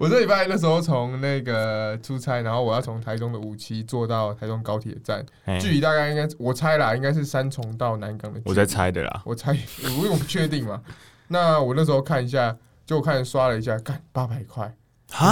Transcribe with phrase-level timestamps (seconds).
[0.00, 8.50] 我这礼拜那时候从那个出差，然后我要从台中的五期坐到台中高铁站，哎距离大概应该我猜啦，应该是三重到南港的距离。
[8.50, 9.22] 我在猜的啦。
[9.24, 9.56] 我猜，
[10.00, 10.82] 我我不确定嘛。
[11.28, 14.74] 那我那时候看一下，就我看刷了一下，干八百块。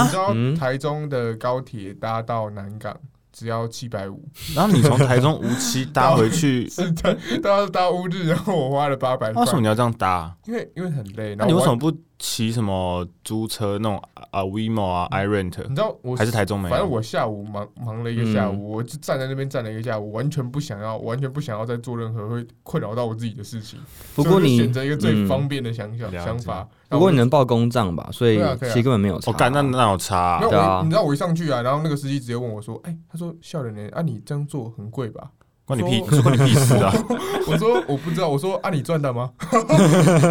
[0.03, 2.95] 你知道嗯台中的高铁搭到南港
[3.31, 4.21] 只要七百五，
[4.55, 10.35] 然后你从台中无期搭回去， 是的，搭到乌日，然后我花了八百块为什，么你要这样搭？
[10.45, 11.35] 因为因为很累。
[11.35, 11.91] 那然后你为什么不
[12.23, 15.67] 骑什么租车那种啊 WeMo 啊 iRent？
[15.67, 16.69] 你知道我还是台中没有？
[16.69, 23.79] 反正我下午忙忙了一个下午，嗯我就站在那边站了一个下午，完全不想要，完全不想要再做任何会困扰到我自己的事情。
[24.13, 26.67] 不过你选择一个最嗯方便的想想、想法。
[26.89, 29.31] 不过你能报公账吧，所以其实根本没有差。
[29.31, 33.89] 我干那那有差啊，对啊我你知道我一上去啊，然后那个司机直接问我说：“哎、他说笑脸呢？
[33.93, 35.31] 啊，你这样做很贵吧
[35.75, 36.93] 关你屁说关你屁事啊！？”
[37.47, 39.31] 我说：“我不知道。”我说：“啊，你赚的吗？”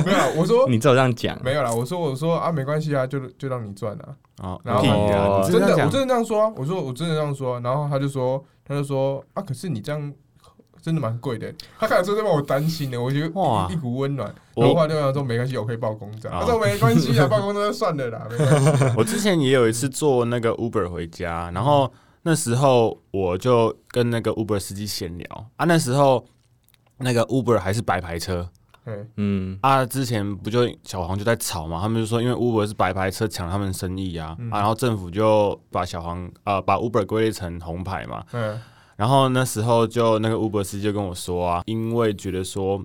[0.05, 1.73] 没有啦，我说你只有这样讲，没有啦。
[1.73, 4.09] 我说：“我说啊，没关系啊，就就让你赚啊。
[4.43, 5.25] 哦，然后屁啊！
[5.25, 6.53] 哦真的，我真的这样说啊。
[6.57, 10.13] 我说我真的这样说啊、然后他就说，他就说啊，可是你这样
[10.81, 11.53] 真的蛮贵的。
[11.79, 14.35] 他开始说在帮我担心的，我觉得哇一一股温暖。
[14.55, 16.33] 我然后后来就跟他说没关系，我可以报公账。
[16.33, 18.85] 哦他说没关系啊，报公章就算了啦，没关系。
[18.97, 25.51] 我之前也有一次坐那个 Uber 回家，然后那时候我就跟那个 Uber 司机闲聊。
[25.57, 26.25] 啊，那时候
[26.99, 28.51] 那个 Uber 还是白牌车。
[28.87, 34.51] 嗯，嗯，啊，之前不就小黄就在吵嘛，他们就说因为 Uber 是白牌车抢他们生意啊，嗯。
[34.51, 38.59] 啊，然后政府就把小黄呃把 Uber 归类成红牌嘛，嗯，
[38.97, 42.83] 然后那时候就那个 Uber 司机就跟我说啊，因为觉得说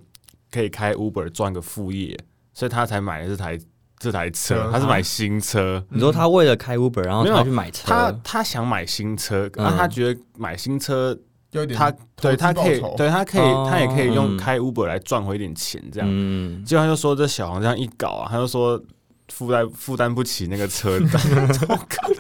[0.52, 2.20] 可以开 Uber 赚个副业，
[2.54, 3.58] 所以他才买了这台
[3.98, 5.84] 这台车车，他是买新车。
[5.90, 11.18] 你说他为了开 Uber，然后没有他去买车，他他想买新车，那、嗯他觉得买新车，
[11.52, 13.68] 有点他对他可以，对他可以，哦。
[13.70, 14.38] 他也可以用嗯。
[14.38, 16.10] 开 Uber 来赚回一点钱，这样。
[16.12, 18.82] 嗯，结果他就说这小黄这样一搞啊，他就说
[19.30, 21.20] 负担负担不起那个车贷，
[21.54, 22.14] 超可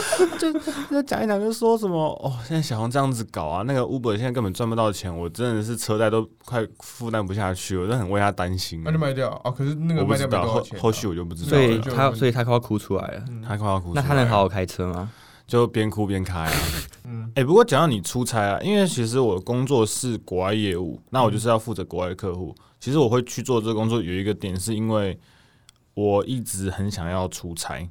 [0.38, 0.52] 就
[0.90, 8.82] 就讲一讲，就说什么哦，现在小红这样子搞啊，那个 Uber 现在根本赚不到钱，我真的是车贷都快负担不下去，我真的很为他担心。
[8.84, 9.50] 那就卖掉啊。
[9.50, 10.82] 可是那个卖掉没我不知道多少钱啊。
[10.82, 13.24] 后后续我就不知道所以他所以他快要哭出来了。
[13.28, 15.10] 嗯他快要哭出来，那他能好好开车吗？
[15.46, 16.52] 就边哭边开啊。
[17.06, 22.54] 嗯哎、不过讲到你出差啊，因为其实我工作是国外业务，那我就是要负责国外的客户。
[22.80, 25.16] 其实我会去做这个工作，有一个点是因为
[25.94, 27.88] 我一直很想要出差，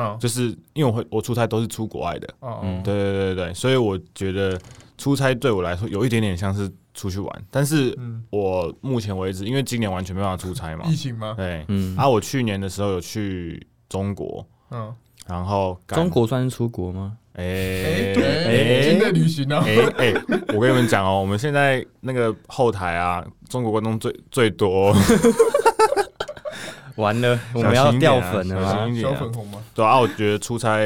[0.00, 2.82] 啊就是因为我会我出差都是出国外的，哦嗯。
[2.82, 4.58] 对对对对，所以我觉得
[4.96, 10.84] 出差对我来说有一点点像是出去玩，但是嗯，我目前为止，因为今年完全没办法出差嘛。
[10.86, 11.34] 疫，情吗？
[11.36, 14.94] 对，嗯，啊，我去年的时候有去中国，嗯，
[15.26, 17.16] 然后中国算是出国吗？
[17.34, 20.14] 哎哎哎哎，今天旅行啊，哎哎、
[20.48, 24.96] 我跟你们讲哦，我们现在那个后台啊，中国观众最最多、哦，
[27.02, 29.00] 完了，我们要掉粉了吗？
[29.00, 29.62] 小粉红吗？
[29.74, 30.78] 对啊，我觉得出差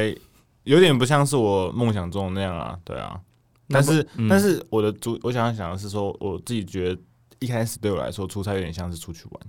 [0.63, 3.19] 有点不像是我梦想中的那样啊，对啊，
[3.69, 4.27] 但是、嗯。
[4.29, 7.01] 但是我的主我想要想的是说，我自己觉得
[7.39, 9.41] 一开始对我来说，出差有点像是出去玩，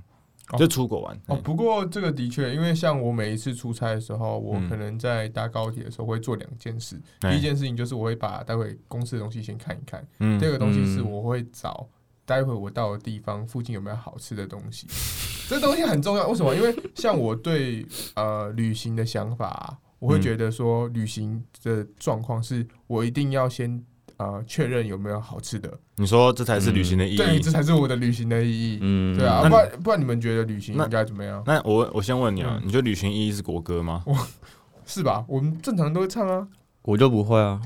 [0.52, 0.58] 哦。
[0.58, 7.00] 就出国玩，哦，不过这个的确，因为像我每一次出差的时候，我嗯可能在搭高铁的时候会做两件事。
[7.20, 10.38] 对第一件事情就是我会把待会公司的东西先看一看，嗯。
[10.40, 11.10] 第二个东西是嗯。
[11.10, 11.86] 我会找
[12.24, 14.86] 待会我到的地方附近有没有好吃的东西。
[15.48, 16.54] 这东西很重要，为什么？
[16.54, 23.82] 因为像我对呃旅行的想法啊、我会嗯觉得说旅行的状况是我一定要先
[24.16, 28.78] 呃确认有没有好吃的，你说这才是旅行的意义对，这才是我的旅行的意义。
[28.80, 31.42] 嗯，对啊，不然不然你们觉得旅行应该怎么样？
[31.46, 34.02] 那我我先问你啊，嗯你觉得旅行意义是国歌吗？
[34.86, 35.24] 是吧？
[35.28, 36.48] 我们正常都会唱啊。
[36.82, 37.60] 我就不会啊，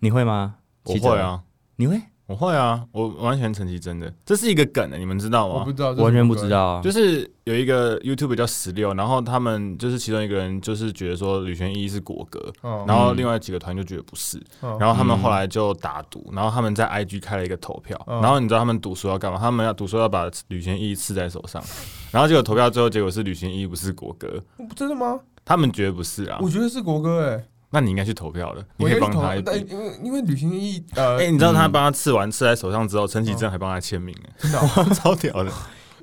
[0.00, 0.56] 你会吗？
[0.84, 1.42] 我会，啊，
[1.76, 2.00] 你会？
[2.28, 5.72] 我会啊，我完全陈绮贞的，这是一个梗的，你们知道吗我不？
[5.72, 6.46] 知道，完全不知。
[6.46, 6.82] 道啊。
[6.82, 19.38] 就是有一个 YouTube 叫十六，然后他们就是其中一个人就是觉得说旅行一是国歌，哦，然后另外几个团就觉得不是，哦然后他们后来就打赌，然后他们在 IG 开了一个投票，嗯然后你知道他们赌说要干嘛？
[19.38, 21.64] 他们要赌说要把旅行一刺在手上，
[22.12, 24.38] 然后结果投票最后结果是旅行一不是国歌，
[24.76, 25.18] 真的吗？
[25.46, 29.44] 他们觉得不是啊我，觉得是国歌哎，那你应该去投票的，你我可以帮他一笔。
[29.46, 35.52] 但因为因为旅行意义呃哎、，你知道他嗯帮他刺完刺在手上之后，陈绮贞还帮他签名，哎、真的哦， 超屌的。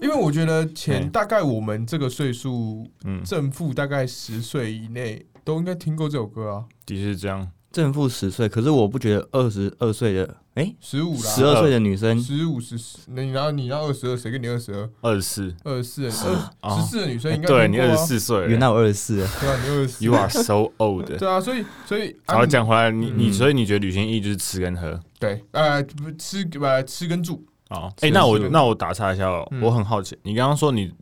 [0.01, 6.65] 因为我觉得前哎大概我们这个岁数，嗯，正负大概十岁以内都应该听过这首歌啊。
[6.85, 7.49] 的确是这样。
[7.75, 14.89] 正负十岁，可是我不觉得二十二岁的，哎，十五啦，十二岁的女生，十五十十，那你然后你要二十二，谁跟你二十二？
[15.01, 21.05] 二十四，二十四，啊二十四的女生应该对你二十四岁原来我二十四，对啊，你二十四，You are so old。
[21.05, 24.97] 对啊，所以所以然后，讲回来，你你嗯所以你觉得旅行意义就是吃跟喝？
[25.19, 30.93] 对，呃，不吃呃吃跟住，哦，是哎，那我那我打岔一下哦嗯，我很好奇，你刚刚说你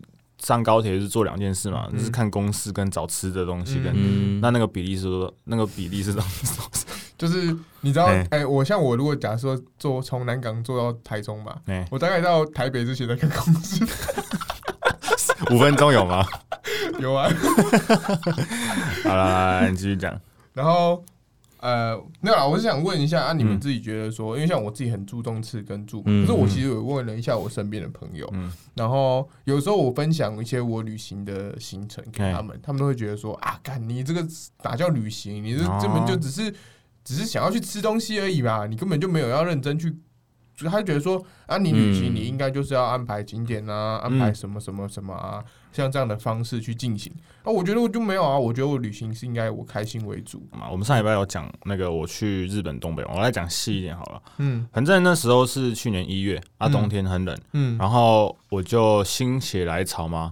[0.43, 3.93] 上高铁是做两件事嘛，嗯就是看公司跟找吃的东西跟。
[3.95, 5.33] 嗯，那那个比例是多？
[5.45, 6.63] 那个比例是多少？
[7.17, 13.85] 就是你知道，哎哎，我像我如果假设坐从南港坐到台中嘛，哎，我大概到台北之前在看公司，
[15.53, 16.25] 五分钟有吗？
[16.99, 17.29] 有啊，
[19.03, 20.19] 好了，你继续讲。
[20.53, 21.03] 然后
[21.63, 34.27] 呃，没有啦，我是想问一下啊，你们嗯自己觉得说，因为像我自己很注重吃跟住，嗯可是我其实有问了一下我身边的朋友，嗯，然后有时候我分享一些我旅行的行程给他们，他们都会觉得说啊，干你这个
[34.61, 35.41] 哪叫旅行？
[35.41, 36.53] 你这哦根本就只是
[37.05, 39.95] 只是想要去吃东西而已吧，你根本就没有要认真去。
[40.69, 47.11] 他觉得说啊，你旅行嗯你应该就是要安排景点啊，安排什么什么什么啊，像这样的方式去进行。
[47.43, 50.47] 啊，我觉得我就没有啊，我觉得我旅行是应该我开心为主。
[50.51, 54.21] 嘛，我们上礼拜有讲那个我去日本东北，我来讲细一点好了。
[54.37, 60.31] 嗯反正那时候是去年一月啊，嗯冬天很冷，嗯然后我就心血来潮嘛，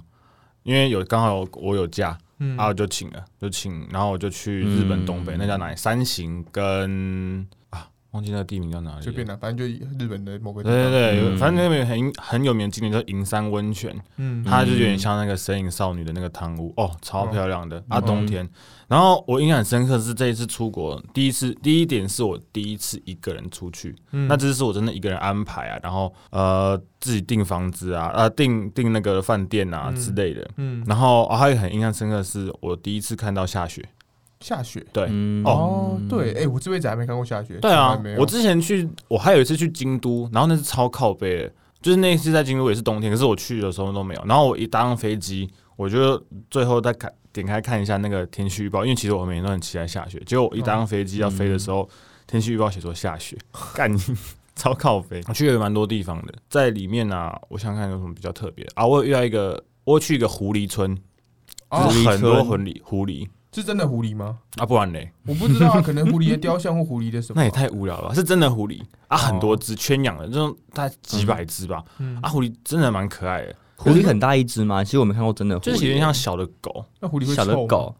[0.63, 5.75] 因为有刚好有我有假，嗯啊，我就请了，就请，然后我就去日本东北，嗯那叫哪里？
[5.75, 7.60] 山形跟啊，
[8.11, 9.01] 忘记那个地名叫哪里了。
[9.01, 10.91] 随便啦，反正就日本的某个地对方。
[10.91, 11.37] 对对，对嗯。
[11.37, 14.43] 反正那边很很有名的景点叫银山温泉，嗯。
[14.43, 16.73] 它就有点像那个神隐少女的那个汤屋。
[16.77, 18.47] 哦，超漂亮的啊，嗯冬天。
[18.87, 24.27] 然后我印象很深刻是这一次出国，第一次第一点是我第一次一个人出去，嗯。
[24.27, 29.95] 那这次是我真的一个人安排啊，然后呃自己订房子啊，呃订订那个饭店啊嗯。
[29.95, 30.45] 之类的。
[30.57, 30.83] 嗯。
[30.85, 33.81] 然后、哦、还有很印象深刻是我第一次看到下雪，
[34.41, 34.85] 下雪。
[34.91, 35.05] 对。
[35.09, 37.57] 嗯哦，对，哎，我这辈子还没看过下雪。
[37.61, 44.23] 对啊我之前去，我还有一次去京都，然后那是超靠背的，就是那一次在京都也是冬天，可是我去的时候都没有。
[44.25, 50.21] 然后我一搭上飞机，我就最后再看点开看一下那个天气预报，因为其实我每天都很期待下雪。
[50.25, 51.87] 结果我一搭上飞机要飞的时候，
[52.27, 53.37] 天气预报写说下雪，
[53.73, 53.99] 干你
[54.55, 55.21] 超靠背。
[55.29, 58.85] 我去了蛮多地方的，在里面啊，我想想看有什么比较特别啊。
[58.85, 60.97] 我有遇到一个，我有去一个狐狸村，
[61.69, 64.37] 哦就是很多狐狸狐狸是真的狐狸吗？
[64.57, 67.39] 啊，不然嘞，我不知道啊， 可能狐狸的雕像或狐狸的什么。
[67.41, 71.83] 那也太无聊了吧，是真的狐狸啊，很多只圈养的，这种大概几百只吧。
[71.99, 74.83] 嗯啊，狐狸真的蛮可爱的，狐狸很大一只吗？
[74.83, 77.93] 其实我没看过真的狐狸，就是有点像小的狗那狐狸会小的狗，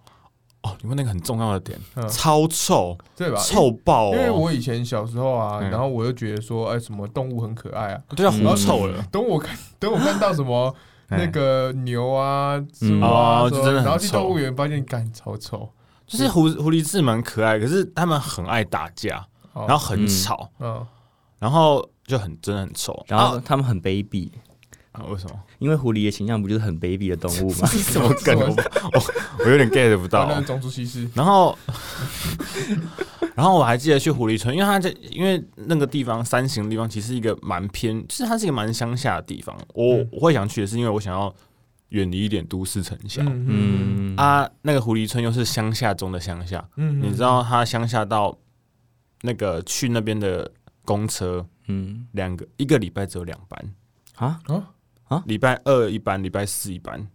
[0.64, 0.76] 哦。
[0.82, 3.42] 你问那个很重要的点，嗯超臭，对吧？
[3.42, 8.02] 臭爆因为哦，我以前小时候啊，嗯然后我又觉得说，哎，什么动物很可爱啊。
[8.16, 9.04] 对啊狐嗯臭了。
[9.12, 10.74] 等我看，等我看到什么
[11.12, 12.88] 那哎个牛啊、猪嗯。
[12.88, 15.70] 啊，什么哦就真的很然后去动物园发现，干超丑，
[16.08, 19.66] 就是狐狐狸是蛮可爱，可是他们很爱打架，哦。
[19.68, 20.86] 然后很嗯吵，嗯，
[21.40, 23.06] 然后就很真的很丑。
[23.08, 24.30] 然后他们很卑鄙，
[24.94, 25.40] 啊，为什么？
[25.60, 27.68] 因为狐狸的形象不就是很卑鄙的动物吗？
[27.68, 28.34] 是 什么梗？
[28.40, 29.04] 我我
[29.46, 30.28] 我有点 get 不到。
[30.60, 31.58] 族歧视，然后，
[33.42, 39.58] 然后我还记得去狐狸村，因为它在因为那个地方山形的地方，其实是一个蛮偏，其实它是一个蛮乡下的地方。
[39.74, 40.10] 我、嗯。
[40.12, 41.34] 我会想去的是因为我想要
[41.90, 44.48] 远离一点都市城乡、嗯嗯，啊。
[44.62, 47.02] 那个狐狸村又是乡下中的乡下，嗯。
[47.02, 48.38] 你知道它乡下到
[49.24, 50.52] 那个去那边的
[50.86, 52.06] 公车，嗯。
[52.12, 53.74] 两个一个礼拜只有两班，
[54.18, 54.40] 啊？
[54.46, 54.70] 啊？
[55.08, 57.08] 啊，礼拜二一班，礼拜四一班，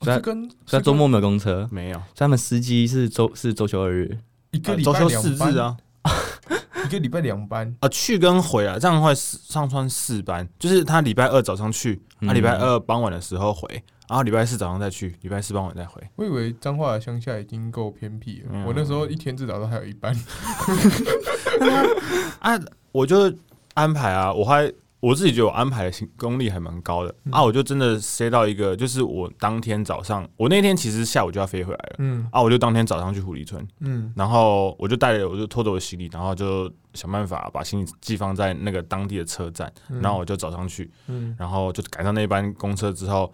[0.00, 1.94] 哦是跟所以周末没有公车，没有。
[1.94, 4.18] 所以他们司机是周是周休二日，
[4.52, 5.54] 一个呃礼拜四两班？
[5.54, 5.76] 日，啊，
[6.84, 13.68] 一个礼拜两班，啊，去跟回啊，这样会四上算四班，就是他礼拜二早上去，他嗯礼拜二傍晚的时候回，
[14.08, 16.02] 然后礼拜四早上再去，礼拜四傍晚再回。
[16.16, 18.64] 我以为彰化的乡下已经够偏僻了，嗯。
[18.64, 20.14] 我那时候一天至少都还有一班，
[22.40, 22.58] 啊，
[22.92, 23.32] 我就
[23.74, 31.94] 安排啊，我还我自己觉得我安排功力还蛮高的、嗯啊，我就真的塞到一个，就是我当天早上，我那天其实下午就要飞回来了。
[31.98, 43.32] 嗯啊，我就当天早上去狐狸村，嗯然后我就带着，我就拖着我的行李，然后就想办法把行李寄放在那个当地的车站，嗯然后我就早上去，嗯然后就赶上那班公车之后，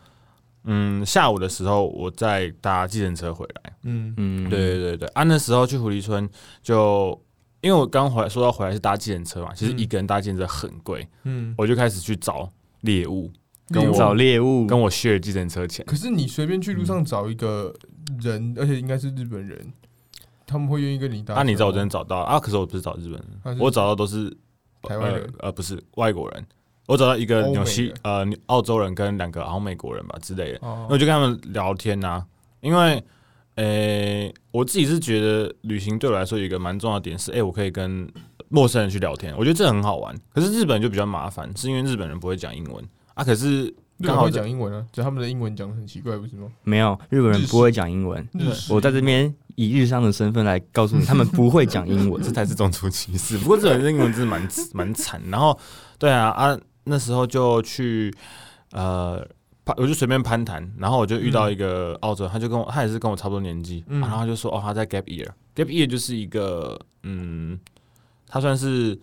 [0.64, 3.73] 嗯，下午的时候我再搭计程车回来。
[3.82, 6.28] 嗯嗯，对对对对，啊，那时候去狐狸村
[6.62, 7.20] 就。
[7.66, 12.49] 因为我刚回来说到回来是搭计程车嘛，其实嗯一个人搭计程车很贵，嗯，我就开始去找
[12.82, 13.28] 猎物，
[13.70, 15.85] 跟我找猎物，跟我 share 计程车钱。
[15.85, 17.75] 可是你随便去路上找一个
[18.23, 19.73] 人，而且应该是日本人，
[20.46, 21.40] 他们会愿意跟你搭那？
[21.40, 24.30] 啊，你知道我真的找到啊，可是我不是找日本人，我找到都是
[24.82, 26.46] 台湾人呃，呃不是外国人，
[26.87, 32.25] 我找到一个纽西呃澳洲人跟两个好像美国人吧之类的，哦那我就跟他们聊天呐、
[32.61, 33.02] 因为
[33.56, 38.08] 诶、我自己是觉得旅行对我来说有一个蛮重要的点是，诶、我可以跟
[38.48, 40.14] 陌生人去聊天，我觉得这很好玩。
[40.32, 42.84] 可是日本就比较麻烦，是因为日本人不会讲英文
[43.14, 43.25] 啊。
[43.25, 46.48] 可是日本会刚好讲英文啊，就他们的英文讲得很奇怪，不是吗？
[46.64, 48.26] 没有日本人不会讲英文。
[48.68, 52.30] 我在这边以日商的身份来告诉你，他们不会讲英文 这。
[52.30, 53.38] 才是种族歧视。
[53.38, 55.20] 不过日本人英文真的蛮蛮惨。
[55.30, 55.58] 然后，
[55.98, 58.14] 对啊啊，那时候就去
[58.72, 59.26] 呃，攀
[59.76, 67.58] 我就随便攀谈，然后我就遇到一个澳洲人，他就跟我，他也是跟我差不多年纪，嗯然后他就说哦，他在 gap year，gap year 就是一个嗯，
[68.28, 68.96] 他算是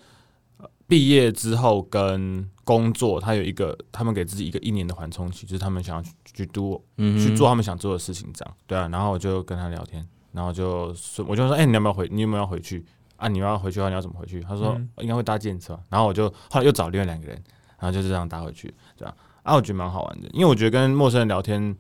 [0.57, 8.87] 呃毕业之后跟工作，他有一个他们给自己一个一年的缓冲期，就是他们想要去去 do 嗯去做他们想做的事情，这样对啊。
[8.87, 12.07] 然后我就跟他聊天，然后就说我就说，哎、你要不要回？
[12.09, 12.85] 你有没有要回去
[13.17, 13.27] 啊？
[13.27, 14.39] 你要回去的话，你要怎么回去？
[14.41, 15.77] 他说、嗯应该会搭电车。
[15.89, 17.35] 然后我就后来又找另外两个人，
[17.79, 19.17] 然后就是这样搭回去，这样啊，
[19.51, 21.75] 我觉得蛮好玩的，因为我觉得跟陌生人聊天，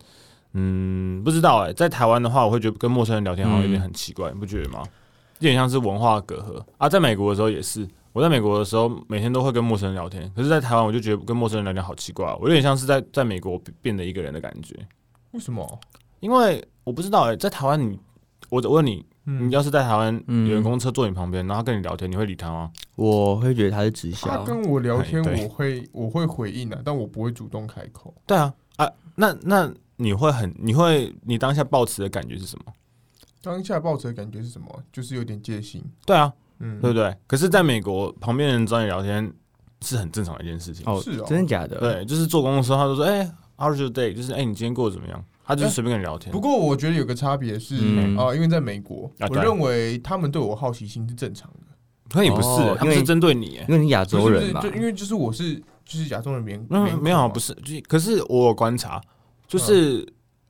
[0.53, 4.83] 嗯，不知道哎、在台湾的话，我会觉得跟陌生人聊天好像有点很奇怪，你不觉得吗？
[5.39, 6.89] 有点像是文化隔阂啊。
[6.89, 14.75] 在美国的时候也是，我在美国的时候每天都会跟陌生人聊天，可是，在台湾我就觉得跟陌生人聊天好奇怪哦、我有点像是在在美国变得一个人的感觉。
[15.31, 15.79] 为什么？
[16.19, 17.99] 因为我不知道哎、在台湾你，
[18.49, 22.71] 我我问你，嗯你要是在台湾嗯有人公车坐你旁边，然后跟你聊天，你会理他吗？
[22.95, 28.13] 我会觉得他是直他，跟我聊天，我会我会回应啊，但我不会主动开口。
[28.27, 32.73] 对啊，啊，那那你会很，你会你当下抱持的感觉是什么？
[33.41, 34.67] 当下抱持的感觉是什么？
[34.91, 35.83] 就是有点戒心。
[36.05, 37.15] 对啊，嗯，对不对？
[37.27, 39.31] 可是，在美国，旁边人找你聊天
[39.81, 40.85] 是很正常的一件事情。
[40.85, 46.31] 哦，是哦真的假的？，对，就是做工的时候，他就说：“哎、h o w was your day？” 就是“哎、你今天过得怎么样？”他就是随便跟你聊天。
[46.31, 51.72] 不过我觉得有个差别是，嗯啊，因为在美国，我认为他们对我好奇心是正常的。
[52.13, 59.01] 可也不是、哦他们是针对你、哎因为你亚洲人嘛，就因为就是我是就是亚洲人面，面孔没有没有啊，不是，就可是我有观察，
[59.47, 60.07] 就是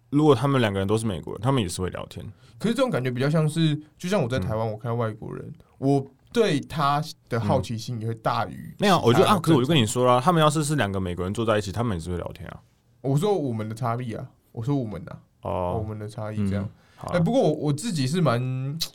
[0.10, 2.25] 如果他们两个人都是美国人，他们也是会聊天。
[2.60, 12.60] 可是这种感觉比较像是，就像我在台湾，我看到外国人，我对他的好奇心也会大于没有，我觉得啊，可是我就跟你，说了，他们要是是两个美国人坐在一起，他们也是会聊天啊。
[13.01, 16.63] 我说我们的差异啊，我说我们的啊，我哦，们的差异这样。
[16.63, 16.70] 好
[17.12, 18.39] 哎，不过我我自己是蛮，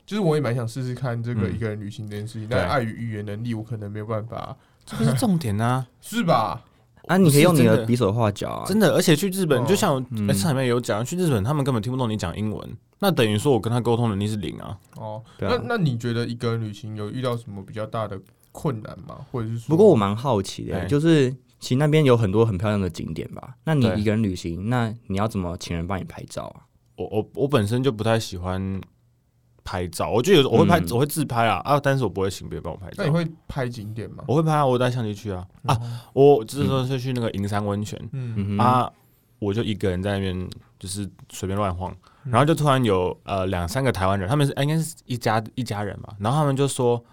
[0.06, 6.62] 就是我也蛮想试试看这个嗯一个人旅行这件事情，对但碍于语言能力，我可能没有办法，这不是重点啊， 是吧？
[7.06, 8.94] 啊，你可以用你的的比手画脚啊，真的。
[8.94, 14.78] 而且去日本，哦就像我嗯哎上面有讲，去日本他们根本听不懂你讲英文，那等于说我跟他沟通能力是零啊。
[14.96, 18.20] 哦，啊那那你觉得一个人旅行有遇到什么比较大的
[18.52, 19.16] 困难吗？
[19.32, 23.56] 或者是说，不过我蛮好奇的、哎就是其实那边有很多很漂亮的景点吧？
[23.64, 26.67] 那你一个人旅行，那你要怎么请人帮你拍照啊？
[26.97, 28.81] 我我我本身就不太喜欢
[29.63, 33.09] 拍照，我觉得有我会拍，嗯我会自拍啊啊，但是我不会请别人帮我拍照那你。
[33.09, 34.23] 会拍景点吗？
[34.27, 35.73] 我会拍啊，我带相机去啊啊！
[36.13, 38.91] 哦，我这时候是去那个银山温泉嗯嗯哼，啊，
[39.39, 47.03] 我就一个人在那边就是随便乱晃，嗯然后就突然有呃两三个台湾人，他们是、哎应该是一家一家人吧，然后他们就说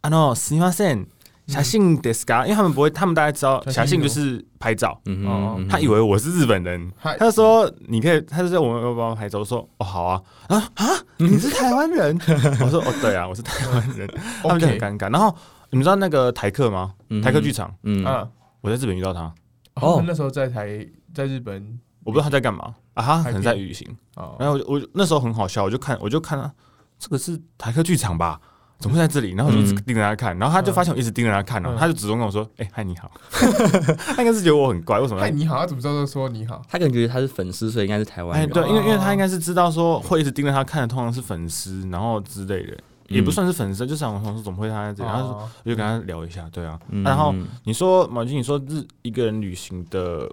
[0.00, 1.06] 啊 no，すみません，
[1.46, 2.42] 写信ですか？
[2.44, 12.18] 因为他们不会，他们大概知道写写信信就是拍照，嗯哦哼，嗯哼他以为我是日本人，嗨他就说你可以，他就说我们要帮我拍照，我说哦好啊啊啊， 你是台湾人？
[12.60, 14.06] 我说哦对啊，我是台湾人，
[14.42, 15.10] 他们就很 OK 尴尬。
[15.10, 15.34] 然后
[15.70, 16.92] 你们知道那个台客吗？
[17.08, 18.28] 嗯哼台客剧场，嗯啊，
[18.60, 19.32] 我在日本遇到他，
[19.76, 23.88] 哦哦，那时候在台在日本我不知道他在干嘛啊，他可能在旅行。
[24.16, 26.52] 哦，然后我就我就那时候很好笑，我就看我就看他
[26.98, 28.38] 这个是台客剧场吧。
[28.79, 29.31] 怎么会在这里？
[29.31, 33.09] 然后我就一直嗯盯着他看，然后他就发现我一直盯着他看，然他就主动跟我说：“哎、嗨，你好。
[34.15, 35.25] ”他应该是觉得我很怪，为什么他？
[35.25, 36.61] 嗨你好，他怎么知道说你好？
[36.69, 38.49] 他可能觉得他是粉丝，所以应该是台湾哎，人。
[38.49, 42.77] 对，因为因为他哦应该是知道说会一直盯着他看的，通常是粉丝，然后之类的，
[43.07, 46.77] 也不算是粉丝，就想说怎么会他在这里，然后哦我就跟他聊一下，对啊。
[46.89, 50.29] 嗯然后嗯你说马军，你说日一个人旅行的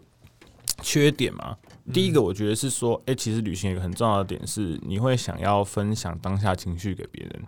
[0.83, 1.57] 缺点嘛？
[1.93, 7.43] 第一个我觉得是说，哎、其实旅行有一个很重要的点是，你会想要分享当下情绪给别人。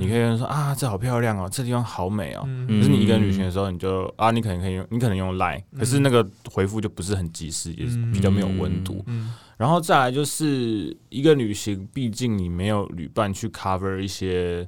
[0.00, 2.42] 你可以说啊，这好漂亮哦，这地方好美哦。
[2.46, 2.66] 嗯。
[2.80, 9.02] 可是你一个人旅行的时候，你就啊，你可能可以用，你可能用 Line，可是那个回复就不是很及时，也是比较没有温度。
[9.06, 9.34] 嗯。
[9.56, 14.66] 然后再来就是一个旅行，毕竟你没有旅伴去 cover 一些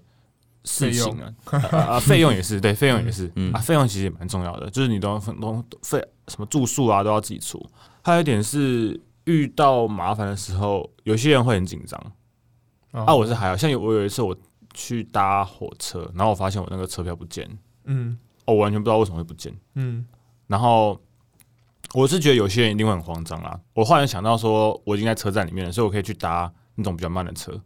[0.64, 3.50] 事情啊，啊啊，费用也是对，费用也是嗯。
[3.54, 5.98] 啊，费用其实也蛮重要的，就是你都分都费
[6.28, 7.58] 什么住宿啊都要自己出。
[8.02, 11.98] 还有一点是遇到麻烦的时候，有些人会很紧张。
[12.90, 13.04] 哦。
[13.06, 14.36] 啊，我是还好，像有我有一次我
[14.74, 17.48] 去搭火车，然后我发现我那个车票不见，
[17.84, 18.18] 嗯。
[18.44, 20.04] 哦，我完全不知道为什么会不见，嗯。
[20.48, 21.00] 然后
[21.94, 23.58] 我是觉得有些人一定会很慌张啦。
[23.74, 27.60] 我忽然想到说，我已经在车站里面了，所以我可以去搭那种比较慢的车。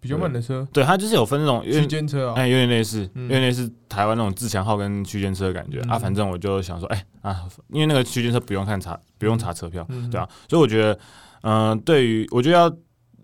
[0.00, 3.22] 比较慢的车，对，它就是有分那种区间车啊，哎，有点类似，嗯。
[3.22, 5.96] 有点类似台湾那种自强号跟区间车的感觉、啊。
[5.96, 10.10] 嗯反正我就想说，哎、啊，因为那个区间车不用看查，不用查车票，嗯。
[10.10, 10.98] 对啊，所以我觉得，
[11.40, 12.68] 嗯、对于我觉得要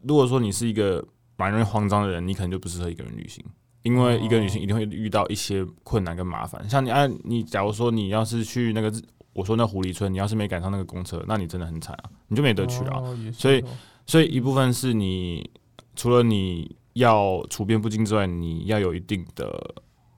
[0.04, 1.04] 如果说你是一个
[1.40, 3.42] 蛮容易慌张的人，你可能就不适合一个人旅行，
[3.82, 6.68] 因为一个人旅行一定会遇到一些困难跟麻烦。
[6.68, 8.92] 像你按你，假如说你要是去那个
[9.32, 12.98] 我说那狐狸村，你要是没赶上那个公车，那你真的很惨啊，你就没得去了啊。
[13.00, 13.68] 哦所以哦
[14.06, 15.48] 所以一部分是你
[15.96, 19.74] 除了你要处变不惊之外，你要有一定的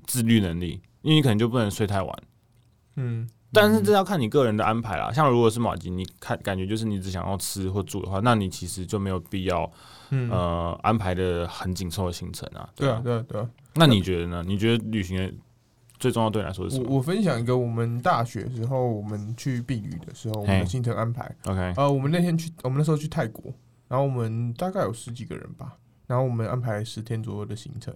[0.07, 2.19] 自律能力，因为你可能就不能睡太晚。
[2.97, 5.13] 嗯，但是这要看你个人的安排啦。
[5.13, 9.71] 像如果是马吉，你看感觉就是你只想要吃或住的话，那你其实就没有必要
[10.13, 12.69] 嗯呃安排的很紧凑的行程啊。
[12.77, 13.51] 对啊啊，对啊对啊。
[13.75, 14.45] 那你觉得呢？
[14.47, 15.33] 你觉得旅行的
[15.99, 21.35] 最重要对你来说是什么我我分享一个我们大学时候我们去避雨的时候，我们的行程安排。
[21.45, 23.53] ？OK，呃，我们那天去，我们那时候去泰国，
[23.89, 25.77] 然后我们大概有十几个人吧，
[26.07, 27.95] 然后我们安排十天左右的行程，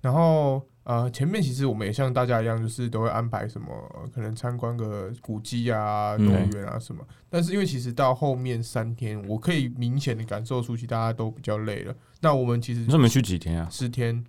[0.00, 11.94] 然后呃前面其实我们也像大家一样，就是都会安排什么呃可能参观个古迹啊、动嗯物园啊什么，但是因为其实到后面三天，我可以明显的感受出去大家都比较累了。
[12.22, 13.68] 那我们其实你说你们去几天啊？
[13.70, 14.24] 十天，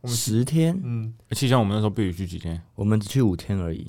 [0.00, 2.60] 我们十天，嗯，其实像我们那时候避旅去几天？
[2.74, 3.86] 我们只去五天而已。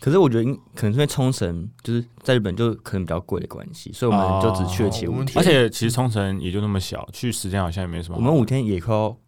[0.00, 5.38] 可是我觉得应可能是因为冲绳就是在日本就可能比较贵的关系，所以我们就只去了其哦我们五天。
[5.38, 8.16] 而且其实冲绳也就那么小，去十天好像也没什么。
[8.18, 9.18] 我们五天也快要对啊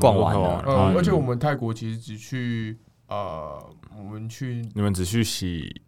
[0.00, 0.92] 逛完了。
[0.96, 2.76] 而且我们泰国其实只去
[3.08, 3.62] 呃，
[3.96, 5.82] 我们去你们只去洗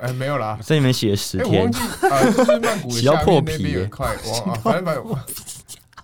[0.00, 1.78] 哎没有啦，在里面写了十哎、我天忘，记
[2.08, 5.04] 啊，就是曼谷的洗到下面那破皮耶边有一块，我啊，反正反正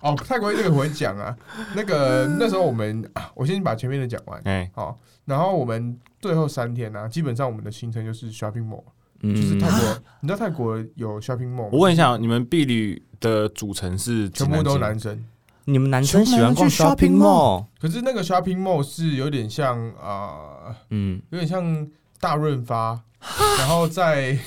[0.01, 1.35] 哦，泰国这个我会讲啊。
[1.75, 8.83] 那个那时候我们，啊我先把前面的讲完，哎，好，然后我们最后三天呢、基本上我们的行程就是 shopping mall，
[9.21, 11.69] 嗯，就是泰国，你知道泰国有 shopping mall，吗？
[11.71, 15.25] 我问一下，你们避旅的组成是几全部都几男生，
[15.71, 21.87] 你们男生喜欢逛 shopping mall，可是那个 shopping mall 是有点像呃，嗯，有点像
[22.19, 22.99] 大润发，
[23.59, 24.37] 然后在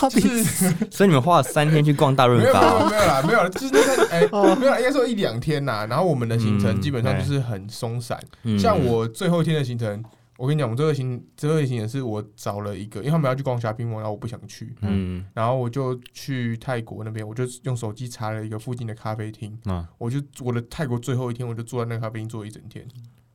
[0.00, 4.20] 到底就是 所以你们花了三天去逛大润没有没有发，没有啦，没有啦，就是那个哎、
[4.56, 5.86] 没有啦，应该说一两天呐。
[5.88, 8.58] 然后我们的行程嗯基本上就是很松散，嗯。
[8.58, 10.02] 像我最后一天的行程，
[10.42, 22.84] 我跟你讲，我最后一行最后一行程是我找了一个，因为他们要去逛 shopping mall，然后我不想去，嗯然后我就去泰国那边，我就用手机查了一个附近的咖啡厅，嗯，我就我的泰国最后一天，我就坐在那个咖啡厅坐一整天。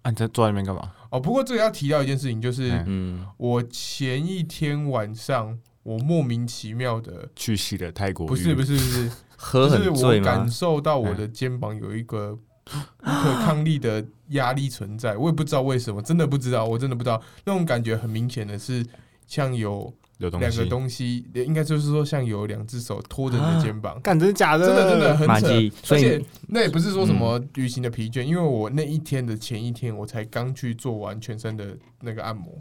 [0.01, 0.91] 啊，你在坐在那边干嘛？
[1.09, 8.27] 哦，不过这个要提到一件事情，就是嗯嗯，我前一天晚上，我莫名其妙的，去洗了泰国？
[8.27, 10.51] 不是不是不是， 喝就是我很醉感？
[10.51, 12.37] 受到我的肩膀有一个
[12.99, 18.85] 不可抗力的压力存在，我也不知道为什么，真的不知道，我真的不知道，那种感觉很明显的是
[19.25, 20.65] 像有有两个。
[20.65, 23.99] 东西，应该就是说像有两只手托着你的肩膀。
[24.01, 24.67] 干，真的假的？
[24.67, 25.47] 真的真的很扯，
[25.83, 32.53] 所以而且那也不是说什么旅行的疲倦，因为我那一天的前一天我才刚去做完全身的那个按摩，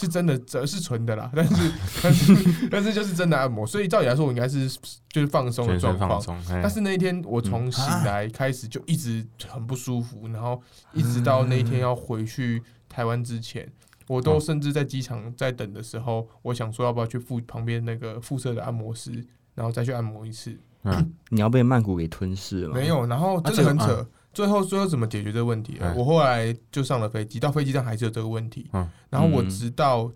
[0.00, 4.68] 是真的，这是纯的啦， 但是 但是但是就是真的按摩，所以照理来说我应该是
[5.08, 10.60] 就是放松的全状况，但是那一天我从醒来开始就一直很不舒服，然后
[10.94, 13.70] 一直到那一天要回去台湾之前，
[14.06, 19.12] 我都甚至在机场在等的时候，我想说要不要去附旁边那个附设的按摩师，
[19.54, 20.56] 然后再去按摩一次。
[20.84, 22.74] 嗯， 你要被曼谷给吞噬了吗？
[22.76, 24.06] 没，有，然后真的很扯。
[24.32, 25.76] 最后最后怎么解决这个问题？
[25.80, 28.68] 嗯我后来就上了飞机，到飞机上还是有这个问题。
[28.72, 30.10] 嗯然后我嗯直到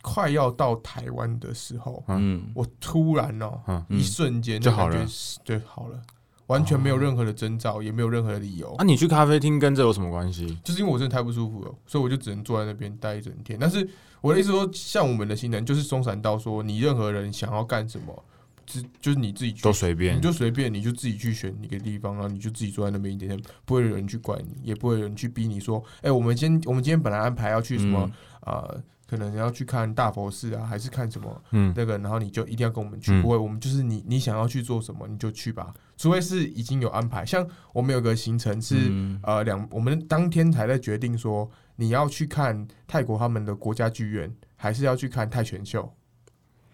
[0.00, 6.00] 快要到台湾的时候，嗯，我突然哦、嗯一瞬间就好了感觉是就好了，
[6.46, 8.84] 完全没有任何的征兆，也没有任何的理由那，。
[8.84, 10.56] 你去咖啡厅跟这有什么关系？
[10.64, 13.58] 就是因为我真的太不舒服了，所以我就只能坐在那边待一整天。
[13.60, 13.86] 但是
[14.20, 18.24] 我的意思说，像我们的新人就是松散到说，你任何人想要干什么，
[18.68, 20.20] 只就是你自己去都随便你。
[20.20, 28.12] 就随便，你就自己去选一个地方，然后你就自己坐在那边一点点，不会有人去管你，也不会有人去逼你说，哎、我们今天我们今天本来安排要去什么嗯
[28.46, 38.76] 呃，可能要去看大佛寺啊，还是看什么嗯，那个，然后你就一定要跟我们去，嗯不会，我们就是你你想要去做什么你就去吧，除非是已经有安排，像我们有个行程是。
[38.90, 45.92] 嗯呃，两我们当天才在决定说你要去看泰国他们的国家剧院，还是要去看泰拳秀。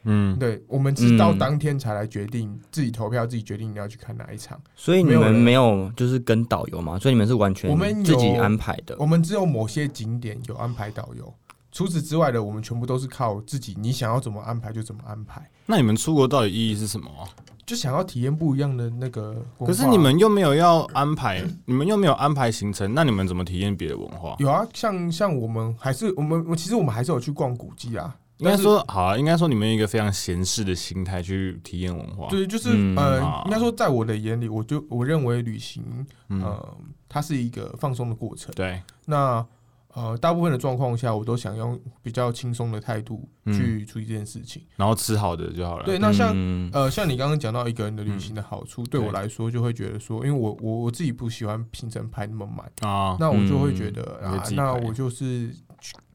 [0.05, 4.61] 嗯，对，我们是到嗯当天才来决定，自己投票，自己决定你要去看哪一场。
[4.77, 6.99] 所以你们没有就是跟导游吗？
[6.99, 9.07] 所以你们是完全我们自己安排的我。
[9.07, 11.33] 们只有某些景点有安排导游，
[11.73, 17.25] 除此之外的，我们全部都是靠自己，你想要怎么安排就怎么安排，那你们出国到底意义是什么啊？
[17.67, 19.35] 就想要体验不一样的那个。
[19.61, 24.37] 可是你们又没有要安排， 你们又没有安排行程，那你们怎么体验别的文化？
[24.39, 28.15] 有啊，像像我们还是我们，我其实我们还是有去逛古迹啊。
[28.39, 32.29] 应该说好啊，应该说你们有一个非常闲适的心态去体验文化。
[32.29, 32.97] 对，就是、嗯。
[32.97, 35.83] 呃啊，应该说在我的眼里，我就我认为旅行
[36.29, 36.77] 嗯，呃，
[37.09, 38.53] 它是一个放松的过程。
[38.55, 39.47] 对，那
[39.95, 44.61] 呃，大部分的状况下，我都想用比较轻松的态度去处理这件事情。
[44.75, 45.85] 然后吃好的就好了。
[45.85, 46.69] 对，那像嗯。
[46.73, 55.55] 呃，像你刚刚讲到一个人的旅行的好处，对我来说就会觉得说，因为我我我自己不喜欢行程排那么满，啊，那我就会觉得啊那我就是去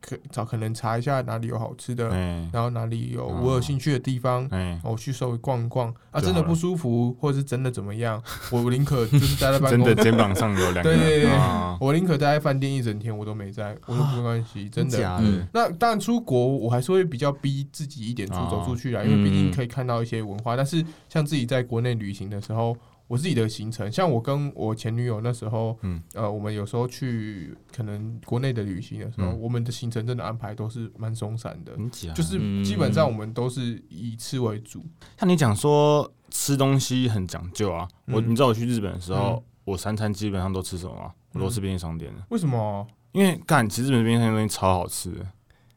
[0.01, 2.49] 可找可能查一下哪里有好吃的，哎。
[2.53, 3.41] 然后哪里有哦。
[3.43, 5.93] 我有兴趣的地方，哎，我去稍微逛一逛。
[6.12, 14.97] 啊，真的不舒服，或者是真的怎么样，我宁可就是待在办 真的肩膀上有两个， 对对对啊我宁可待在饭店一整天，我都没在，我都没关系，真的。
[14.97, 15.23] 假的？
[15.25, 19.53] 嗯，那当然出国，我还是会比较逼自己一点出哦走出去啊，因为毕竟嗯。
[19.53, 20.55] 可以看到一些文化。
[20.55, 22.75] 但是像自己在国内旅行的时候，
[23.10, 34.86] 我自己的行程，像我跟我前女友那时候，嗯呃，我们有时候去可能国内的旅行的时候，嗯我们的行程真的安排都是蛮松散的，很假，就是嗯基本上我们都是以吃为主。
[35.17, 41.12] 像你讲说吃东西很讲究啊，我嗯你知道我去日本的时候嗯，我三餐基本上都吃什么吗？
[41.34, 42.86] 我都吃便利商店的，为什么？
[43.12, 45.26] 因为干其实日本便利商店东西超好吃的。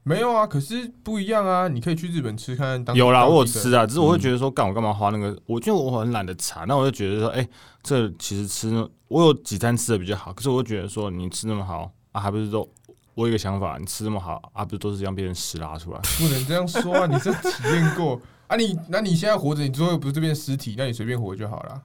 [0.05, 1.69] 没有啊，可是不一样啊！
[1.69, 5.39] 你可以去日本吃看看有啦，我有吃啊，只是我会觉得说，干我干嘛花那个？
[5.47, 7.49] 我就我很懒得查，那我就觉得说，哎，
[7.83, 12.69] 这其实吃那我有几餐吃的比较好，可是我会觉得说，你吃那么好啊，还不是都
[13.15, 16.01] 我有一个想法，你吃那么好啊，不是都是让别人屎拉出来？
[16.19, 17.07] 不能这样说啊！
[17.07, 18.77] 你真的体验过啊你？
[18.89, 21.81] 那你现在活着，你最后又不是这边尸体，那你随便活就好了。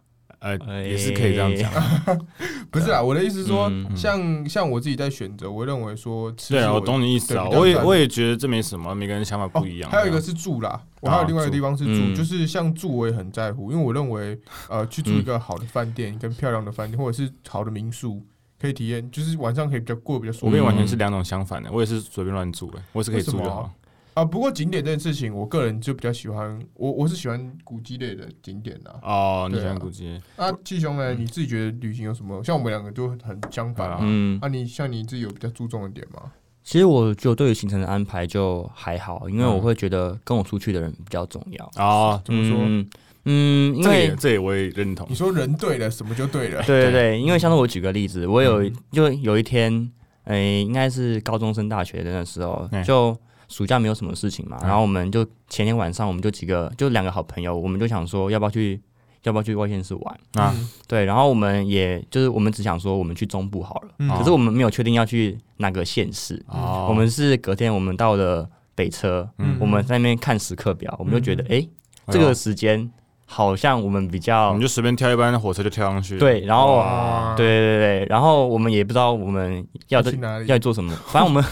[0.84, 1.72] 也是可以这样讲。
[2.70, 3.96] 不是啊，我的意思是说，嗯。
[3.96, 9.90] 像像我自己在选择，我认为说吃对啊，我懂你意思啊，我也我也觉得这没什么，每个人想法不一样。
[9.90, 9.92] 哦。
[9.92, 12.16] 还有一个是住啦，我还有另外一个地方是住，嗯。
[12.16, 18.22] 就是像住我也很在乎，因为我认为呃去住一个好的饭店跟漂亮的饭店，或者是好的民宿，
[18.60, 20.46] 可以体验，就是晚上可以比较过比较舒服。
[20.48, 23.72] 我跟你完全是两种相反的，我也是随便乱住的，我也是可以住就好。
[24.19, 24.25] 啊。
[24.25, 28.99] 不过景点这件事情，我个人就比较喜欢，我我是喜欢古迹类的景点啊。
[29.03, 30.19] 哦，你喜欢古迹？
[30.38, 31.13] 那，季兄呢？
[31.13, 32.43] 你自己觉得旅行有什么？
[32.43, 33.99] 像我们两个就很相反啊。
[34.01, 36.32] 嗯，啊，你像你自己有比较注重的点吗？
[36.63, 41.71] 其实我就对于行程的安排就还好，因为嗯我会觉得跟我出去的人比较重要。
[41.77, 42.58] 哦，怎么说？
[42.62, 42.86] 嗯，
[43.23, 45.15] 嗯因这为这也我也认同你。
[45.15, 46.62] 说人对了，什么就对了。
[46.67, 49.89] 对对对，因为像是我举个例子，我有嗯就有一天，
[50.25, 53.17] 诶、应该是高中升大学的那时候嗯，就
[53.48, 54.68] 暑假没有什么事情嘛，嗯。
[54.68, 58.80] 然后我们就前天晚上我们就几个就两个好朋友，我们就想说要不要去
[59.24, 60.54] 要不要去外县市玩，啊。
[60.56, 60.70] 嗯。
[60.88, 64.10] 对，然后我们也就是我们只想说我们去中部好了，嗯。
[64.18, 69.58] 可是我们没有确定要去哪个县市，哦，我们是隔天我们到了北车，嗯。
[69.60, 71.50] 我们在那边看时刻表，我们就觉得嗯。
[71.50, 71.70] 诶，
[72.08, 72.90] 这个时间
[73.26, 76.78] 好像我们比较你就随便挑一班火车就跳上去。，对，然后。
[76.78, 77.36] 哇。
[77.36, 80.48] 对对对，然后我们也不知道我们要在去哪里？
[80.48, 81.44] 要做什么，反正我们，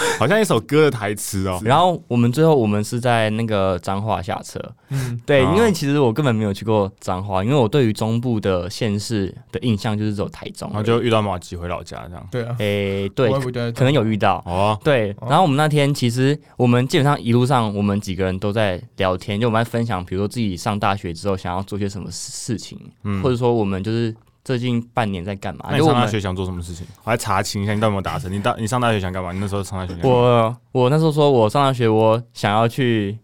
[0.18, 1.60] 好像一首歌的台词哦。
[1.64, 12.28] 然后我们最后我们是在那个彰化下车，嗯，对，哦因为其实我根本没有去过彰化，因为我对于中部的县市的印象就是只有台中然后就遇到马吉回老家这样。
[12.30, 13.30] 对啊，诶，对
[13.72, 14.42] 可能有遇到。
[14.46, 24.14] 哦，对，哦然后我们那天其实我们基本上一路上我们几个人都在聊天，就我们在分享，比如说自己上大学之后想要做些什么事情，嗯或者说我们就是
[24.48, 25.66] 最近半年在干嘛。
[25.70, 26.86] 你上大学想做什么事情？
[27.04, 28.32] 我来查清一下，你到底有没有达成？
[28.32, 29.30] 你到你上大学想干嘛？
[29.30, 30.16] 你那时候上大学想干嘛？
[30.72, 33.18] 我我那时候说，我上大学我想要去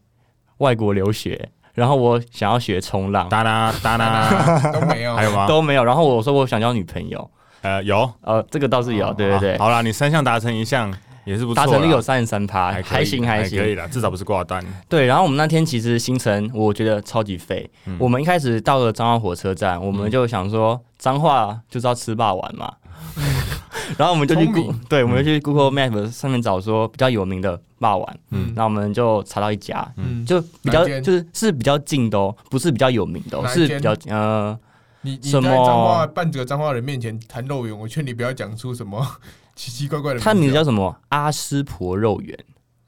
[0.59, 5.47] 外国留学，然后我想要学冲浪，哒啦哒啦， 都没有，还有吗？
[5.49, 5.83] 都没有。
[5.83, 7.31] 然后我说我想交女朋友，
[7.63, 10.93] 呃，有，呃，这个倒是有，对对对，好啦，你三项达成一项
[11.25, 13.59] 也是不错啦，达成率有三十三趴，还还行还行。
[13.59, 14.65] 可以啦，至少不是挂单。
[14.89, 17.69] 对，然后我们那天其实行程我觉得超级废。
[17.87, 17.97] 嗯。
[17.99, 22.73] 我们一开始到了彰化火车站，我们就想说彰化就是要吃霸王嘛。
[23.99, 28.53] 然后我们就去 Google，对，我们就去 Google Map 上面找说比较有名的霸王，嗯。
[28.57, 34.59] 然后我们就查到一家，嗯，就比较就是是比较近的哦，不是比较有名的、哦，是比较呃，
[35.03, 35.51] 你你在什么？
[35.51, 39.07] 脏话半个脏话人面前谈肉圆，我劝你不要讲出什么
[39.55, 40.21] 奇奇怪怪的。
[40.21, 40.97] 它的名字叫什么？
[41.11, 42.39] 阿斯婆肉圆。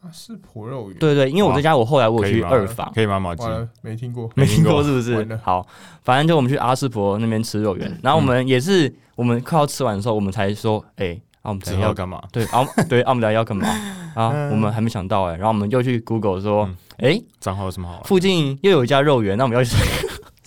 [0.03, 3.19] 阿斯婆肉圆，对对，因为我这家我后来我有去二房，可以吗？
[3.19, 4.31] 马吉完了没听过。
[4.37, 5.37] 没听过过是不是？
[5.43, 5.67] 好，
[6.03, 12.23] 反正就我们去阿斯婆那边吃肉圆，然后我们也是我们快要吃完的时候，我们才说，哎，啊我们之等一下要干嘛？
[12.31, 13.67] 对啊对啊我们等下要干嘛
[14.15, 14.29] 啊？
[14.53, 18.05] 我们还没想到哎，然后我们就去 Google 说嗯，哎，账号有什么好？
[18.05, 19.75] 附近又有一家肉圆，那我们要去。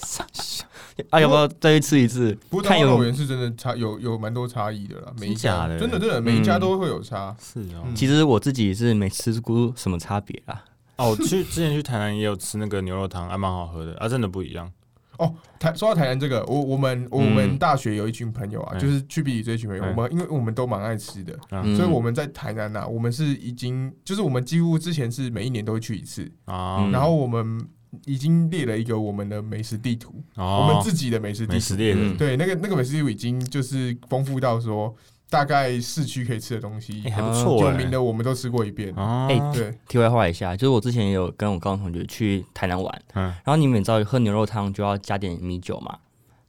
[1.12, 2.64] 啊，要不要再去吃一次不过？
[2.64, 7.36] 脏话看有肉圆是真的差有有蛮多差异的啦，每一家真的真的真的每一家都会有差。
[7.42, 7.84] 是哦。
[7.86, 7.96] 嗯。
[7.96, 10.64] 其实我自己是没吃过什么差别啦。
[10.98, 14.72] 哦，去之前去台南也有吃那个牛肉汤，还蛮好喝的，啊，真的不一样。
[15.18, 18.80] 哦台说到台南这个，我我们我们大学有一群朋友啊，嗯。
[18.80, 19.92] 就是去比里这一群朋友，嗯。
[19.96, 21.76] 我们因为我们都蛮爱吃的，嗯。
[21.76, 26.78] 所以我们在台南呐，我们是已经就是我们几乎之前是每一年都会去一次，啊。
[26.80, 27.60] 嗯，然后我们
[28.06, 32.17] 已经列了一个我们的美食地图，哦，我们自己的美食地图。
[32.17, 34.95] 对，那个那个美食地图已经就是丰富到说，
[35.30, 37.71] 大概市区可以吃的东西哎，，还不啊错哎。
[37.71, 38.93] 有名的我们都吃过一遍。
[38.95, 43.23] 哦，哎对，题外话一下，就是我之前也有跟我高中同学去台南玩，嗯。
[43.23, 45.97] 然后你们也知道喝牛肉汤就要加点米酒嘛。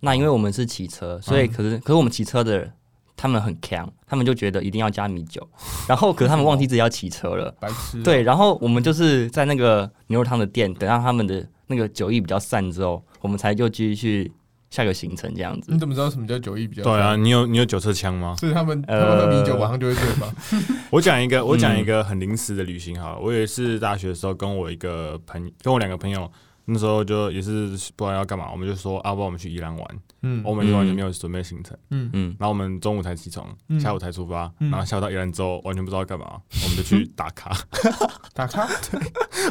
[0.01, 1.53] 那因为我们是骑车，所以嗯。
[1.53, 2.73] 可是、可是我们骑车的人
[3.21, 5.47] 他们很强，他们就觉得一定要加米酒，
[5.87, 7.55] 然后可是他们忘记自己要骑车了。
[7.61, 8.03] 白痴啊。
[8.03, 14.33] 对，然后我们就是在那个牛肉汤的店，等到他们的那个酒意比较散之后，我们才就继续去
[14.71, 15.79] 下个行程这样子你。
[15.79, 16.83] 怎么知道什么叫酒意比较？
[16.83, 18.35] 对啊，，你有你有酒测枪吗？
[18.41, 20.33] 是他们他呃们喝米酒晚上就会醉吗？
[20.91, 23.19] 我讲一个，我讲一个很临时的旅行好了。
[23.21, 26.31] 我也是大学的时候跟我一个朋，跟我两个朋友，
[26.73, 29.99] 那时候就也是不知道要干嘛，我们就说啊，不然我们去宜兰玩。
[30.23, 37.57] 嗯我们就完全没有准备行程，嗯嗯，然后我们中午才起床，嗯下午才出发，嗯然后下午到宜兰之后完全不知道干嘛，我们就去打卡。
[38.35, 38.69] 打卡。
[38.91, 39.01] 对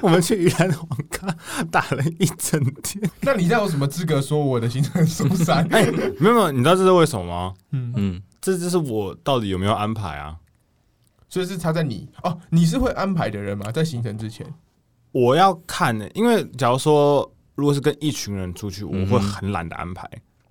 [0.03, 1.27] 我们去宜兰网咖
[1.71, 3.03] 打了一整天。
[3.21, 5.67] 那你这样有什么资格说我的行程松散？
[5.73, 5.85] 哎
[6.19, 7.53] 没有没有，你知道这是为什么吗？
[7.71, 10.37] 嗯，嗯，这就是我到底有没有安排啊？
[11.27, 13.71] 所以是差在你哦，你是会安排的人吗？
[13.71, 14.45] 在行程之前，
[15.11, 20.09] 我要看呢、因为假如说如果是跟一群人出去，我嗯会很懒得安排。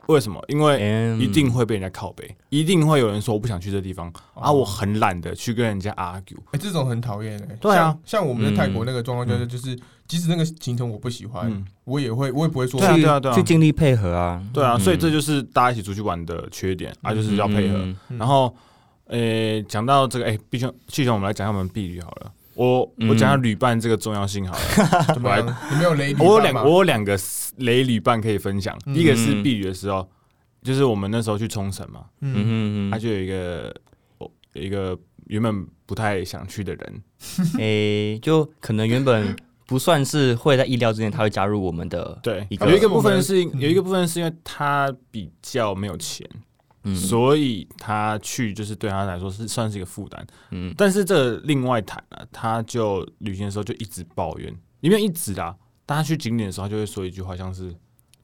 [0.09, 0.43] 为什么？
[0.49, 6.39] 因为嗯一定会被人家靠背，一定会有人说我不想去这地方啊，哦我很懒得去跟人家 argue。
[6.53, 7.57] 哎，这种很讨厌哎。
[7.61, 14.43] 对啊像，像我们在泰国那个状况就是，嗯就是即使那个行程我不喜欢，嗯，我也会，我也不会说对啊对啊对啊去尽力配合啊。
[14.51, 17.95] 对啊，所以这就就是大家一起出去玩的缺点啊，就是要配合。
[18.17, 18.57] 然后，
[19.09, 22.33] 呃，讲到这个，哎，必须继续我们来讲一下我们避旅好了。
[22.59, 25.05] 我嗯我讲下旅伴这个重要性好了。
[25.15, 25.47] 怎么样？
[25.71, 27.17] 你没有雷旅我有两我有两个
[27.59, 28.77] 雷旅伴可以分享。
[28.87, 30.07] 嗯第一个是避雨的时候，
[30.63, 33.73] 就是我们那时候去冲绳嘛，嗯嗯嗯嗯，他就有一个
[34.19, 37.03] 哦有一个原本不太想去的人，
[37.59, 42.19] 诶，就可能原本不算是会在意料之内，他会加入我们的。
[42.25, 46.29] 对，一个有一个部分是嗯有一个部分是因为他比较没有钱，
[46.93, 50.27] 嗯所以他去就是对他来说是算是一个负担。
[50.51, 55.55] 嗯但是这另外谈了、他就旅行的时候就一直抱怨，因为一直啦。
[55.87, 57.71] 当他去景点的时候，他就会说一句话，像是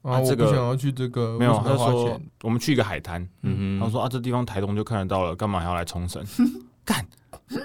[0.03, 2.21] 啊，我这个不想要去这个，没有，他就说？
[2.43, 6.23] 我们去一个海滩，嗯他说啊，这地方台东就看得到了，干嘛还要来冲绳？
[6.85, 7.03] 干，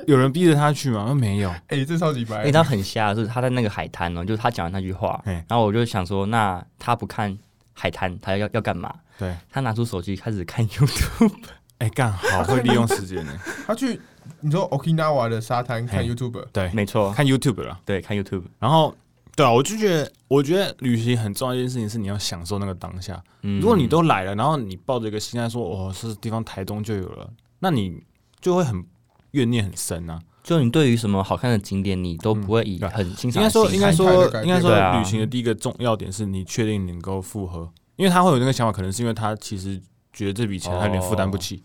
[0.06, 1.14] 有人逼着他去吗？
[1.14, 1.50] 没有。
[1.66, 7.38] 哎，这超级白哎、，他很瞎，就是他在那个海滩哦，就是他讲的那句话，嘿然后我就想说，那他不看
[7.72, 8.94] 海滩，他要要干嘛？
[9.18, 11.32] 对，他拿出手机开始看 YouTube，
[11.78, 13.32] 哎、干好会利用时间呢。
[13.66, 14.00] 他去
[14.40, 17.78] 你说 Okinawa 的沙滩看 YouTube，对，没错，看 YouTube 了。
[17.84, 18.94] 对，看 YouTube，然后，
[19.34, 23.22] 对啊，我就觉得，我觉得旅行很重要一件事情是你要享受那个当下。
[23.42, 28.02] 嗯如果你都来了，然后你抱着一个心态说，哦，这地方台东就有了，那你
[28.40, 28.84] 就会很
[29.32, 30.20] 怨念很深啊。
[30.42, 39.80] 就你对于什么好看的景点，你都不会以很欣应该说，应该说应该说旅行的第一个重要点是你确定能够复合，因为他会有那个想法，可能是因为他其实
[40.12, 41.62] 觉得这笔钱他有点负担不起，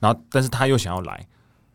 [0.00, 1.26] 然后但是他又想要来，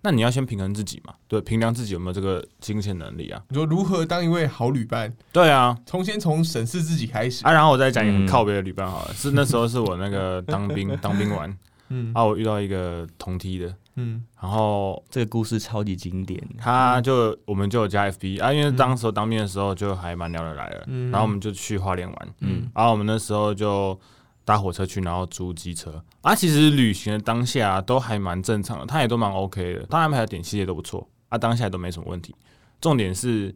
[0.02, 3.42] 那你要先平衡自己嘛，对，平量自己有没有这个金钱能力啊？
[3.50, 5.14] 你说如何当一位好旅伴？
[5.32, 7.46] 对啊，从先从审视自己开始。
[7.46, 11.58] 啊，然后我再讲一个靠北的旅伴好了，是那时候是我那个当兵当兵完，
[11.90, 12.12] 嗯。
[12.14, 16.42] 啊，我遇到一个同梯的，嗯然后这个故事超级经典。
[16.58, 24.00] 他就我们就有加 FB 啊，因为当时候当兵的时候就还蛮聊得来的，嗯然后我们就去花莲玩，嗯然后我们那时候就
[24.46, 26.34] 搭火车去，然后租机车啊。
[26.34, 32.34] 其实旅行的当下、都还蛮正常的，他也都蛮 OK 的，他安排的点系列都不错啊，当下都没什么问题。
[32.82, 33.54] 重点是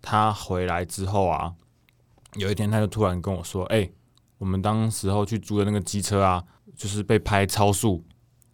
[0.00, 1.52] 他回来之后啊，
[2.36, 3.88] 有一天他就突然跟我说：“哎、
[4.38, 6.42] 我们当时候去租的那个机车啊，
[6.74, 8.02] 就是被拍超速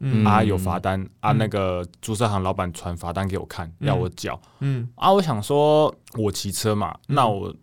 [0.00, 0.24] 嗯。
[0.24, 1.38] 啊，有罚单啊，嗯。
[1.38, 5.12] 那个租车行老板传罚单给我看，要我缴嗯，啊。
[5.12, 7.54] 我想说，我骑车嘛，那我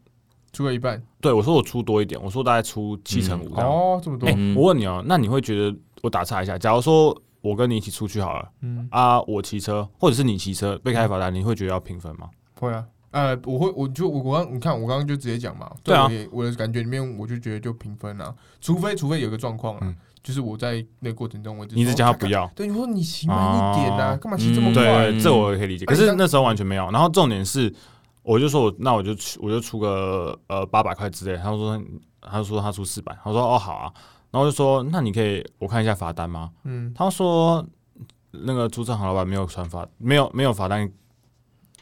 [0.53, 1.01] 出了一半。
[1.19, 3.53] 对我说我出多一点，我说大概出七成五。
[3.55, 4.29] 哦，这么多。
[4.55, 12.29] 我问你哦、那你会觉得我打岔一下，假如说我跟你一起出去好了嗯，啊，我骑车或者是你骑车被开罚单，你会觉得要平分吗？
[12.59, 12.85] 会啊。
[13.11, 16.07] 呃，我会，我就我我刚你看，我刚刚就直接讲嘛，对啊。
[16.31, 19.95] 我的感觉里面，我就觉得就平分啊，除非除非有个状况啊嗯，
[20.27, 24.83] 就是我在那个过程中，我就你一直说叫他不要，对，你说你骑慢一点呐、哦干嘛骑这么嗯快？
[24.83, 25.85] 对，这我也可以理解。
[25.85, 26.91] 可是那时候完全没有。
[26.91, 27.73] 然后重点是，
[28.23, 31.81] 我就说我那我就出我就出个呃八百块之类，他说
[32.21, 33.93] 他说他出四百，他说哦好啊，
[34.31, 36.51] 然后我就说那你可以我看一下罚单吗？
[36.65, 37.65] 嗯，他说
[38.31, 40.85] 那个租车行老板没有传罚，没有没有罚单，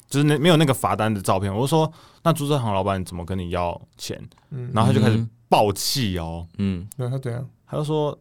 [0.07, 1.51] 就是那没有那个罚单的照片。
[1.51, 4.23] 我就说那租车行老板怎么跟你要钱？
[4.51, 7.43] 嗯，然后他就开始嗯爆气哦，嗯，对他怎样？
[7.65, 8.15] 他就说。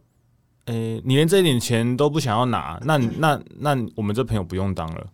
[0.65, 5.07] 诶、你连这一点钱都不想要拿，那那那我们这朋友不用当了。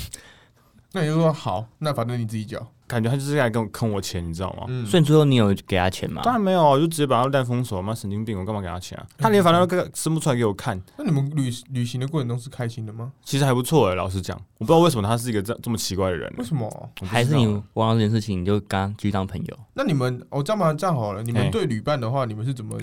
[0.92, 2.66] 那你就说好，那反正你自己缴。
[2.86, 4.64] 感觉他就是来跟我坑我钱，你知道吗？
[4.66, 6.22] 嗯，所以最后你有给他钱吗？
[6.24, 9.06] 当然没有就直接把他烂封锁，妈神经病，我干嘛给他钱啊？
[9.18, 13.12] 他连反正都生不出来给我看，那你们旅旅行的过程中是开心的吗？
[13.22, 16.90] 其实还不错哎、老实讲，我不知道为什么他是一个这这么奇怪的人、为什么？
[17.04, 19.58] 还是你忘了这件事情，你就跟他继续当朋友？
[19.74, 22.80] 那你们哦，这样吧，这样好了，你们对旅伴的话，你们是怎么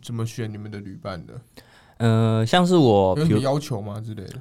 [0.00, 1.40] 怎么选你们的旅伴的？
[1.98, 4.34] 呃，像是我，有什么要求吗之类的？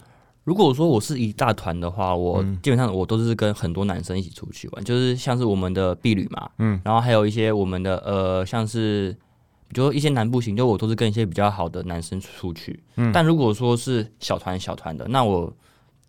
[0.44, 9.16] 如果说我是一大团的话，我嗯基本上我都是跟很多男生一起出去玩，就是像是我们的婢旅嘛，嗯然后还有一些我们的呃，像是
[9.68, 12.82] 比如说一些南部行，就我都是跟一些比较好的男生出去。
[12.96, 15.54] 嗯但如果说是小团小团的，那我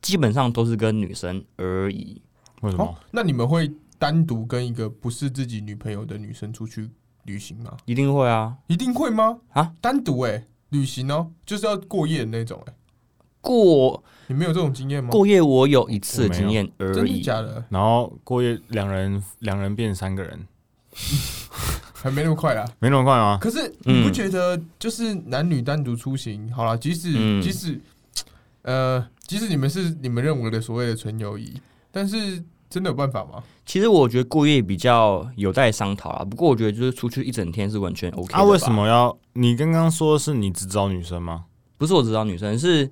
[0.01, 2.23] 基本上都是跟女生而已。
[2.63, 2.87] 为什么？
[2.87, 6.89] 好，那你们会单独跟一个不是自己女朋友的女生出去
[7.25, 7.77] 旅行吗？
[7.85, 9.39] 一定会啊，一定会吗？
[9.53, 12.73] 啊，单独哎、旅行哦，就是要过夜的那种哎、
[13.41, 15.11] 过你没有这种经验吗？
[15.11, 17.21] 过夜我有一次经验而真的已。
[17.21, 17.65] 假的？
[17.69, 20.47] 然后过夜两人两人变三个人，
[21.93, 22.65] 还没那么快啦。
[22.79, 23.39] 没那么快啊？
[23.41, 27.81] 可是嗯你不觉得就是男女单独出行，好了，即使、嗯即使
[28.63, 33.43] 呃，即使你们是你们认为的所谓的纯友谊，但是真的有办法吗？
[33.67, 39.15] 其实我觉得过夜比较有待商讨啦，不过我觉得就是出去一整天是完全 OK 的啊，为什么要？
[39.35, 41.45] 你刚刚说是你只找女生吗？
[41.77, 42.91] 不是我只找女生是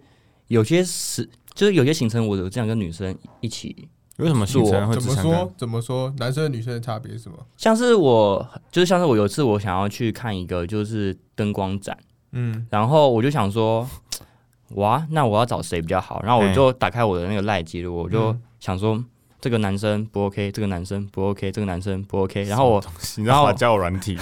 [0.49, 3.89] 有些时，就是有些行程我有这样跟女生一起，
[4.19, 5.53] 为什么行程会怎么说？
[5.57, 6.13] 怎么说？
[6.19, 7.39] 男生和女生的差别是什么？
[7.57, 11.97] 像是我就是像是我有一次我想要去看一个就是灯光展，
[12.33, 13.89] 嗯，然后我就想说，
[14.77, 16.23] 哇，那我要找谁比较好？
[16.23, 19.03] 然后我就打开我的那个赖记录，我就嗯想说。
[19.41, 22.43] 这个男生不 OK，这个男生不 OK，这个男生不 OK。
[22.45, 22.85] 然后我
[23.17, 24.19] 你知道我交友软体？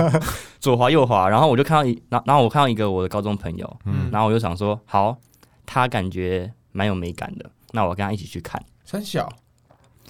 [0.58, 5.16] 左滑右滑，然后我就看到一，然后然后我看到一个我的高中朋友，嗯然后我就想说，好，
[5.64, 8.60] 他感觉蛮有美感的，那我跟他一起去看。
[8.84, 9.28] 三小。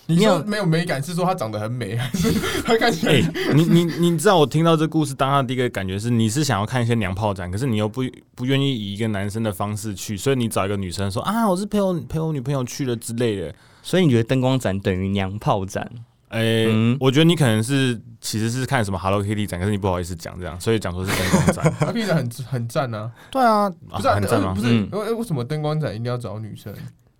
[0.06, 3.12] 你说没有美感，是说她长得很美， 还是她看起来？
[3.14, 8.02] 哎、你你你知道我听到这故事当下第一个感觉是你是想要看一些娘炮展，可是你又不
[8.34, 13.54] 不愿意以一个男生的方式去，所以你找一个女生说啊，我是陪我陪我女朋友去了之类的。
[13.82, 15.88] 所以你觉得灯光展等于娘炮展？
[16.28, 21.74] 哎、嗯我觉得你可能是其实是看什么 Hello Kitty 展，可是你不好意思讲这样，所以讲说是灯光展。
[21.78, 24.60] 她看起来很很赞啊，对啊，不是啊很赞吗呃不？
[24.60, 26.74] 是嗯为为什么灯光展一定要找女生？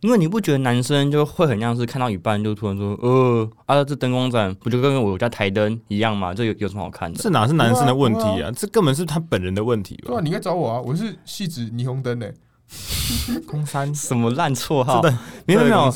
[0.07, 6.33] 因为你不觉得男生就会很像是看到一半就突然说，呃啊，这灯光展不就跟我家台灯一样吗？
[6.33, 7.19] 这有有什么好看的？
[7.21, 8.53] 这哪是男生的问题对啊？
[8.57, 10.21] 这根本是他本人的问题吧对啊，？
[10.21, 12.33] 你应该找我啊，我是戏子霓虹灯诶。
[13.49, 15.03] 空山，什么烂绰号？
[15.03, 15.93] 真的没有没有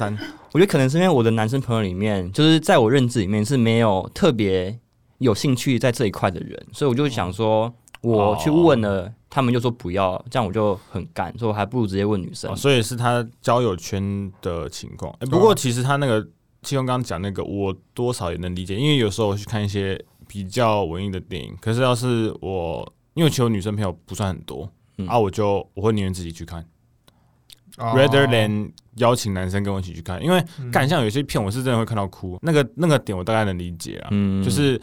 [0.53, 4.77] 我觉得可能是因为我的男生朋友里面，就是在我认知里面是没有特别
[5.18, 12.51] 有兴趣在这一块的人，所以我就想说，我去问了，他们就说不要，这样我就很干，所以我还不如直接问女生。
[12.51, 12.57] 哦，。
[12.57, 15.15] 所以是他交友圈的情况。
[15.31, 16.23] 不过其实他那个
[16.63, 25.07] 七兄刚刚讲那个，我多少也能理解，因为有时候我去看一些比较文艺的电影，可是要是我因为其实我女生朋友不算很多、嗯。
[25.07, 26.65] 啊，我就我会宁愿自己去看、
[27.79, 27.93] 哦。
[27.97, 30.71] r a t h e r than 邀请男生跟我一起去看，因为嗯。
[30.71, 34.43] 干像有些片我是真的会看到哭，那个那个点我大概能理解啊，嗯。
[34.43, 34.81] 就是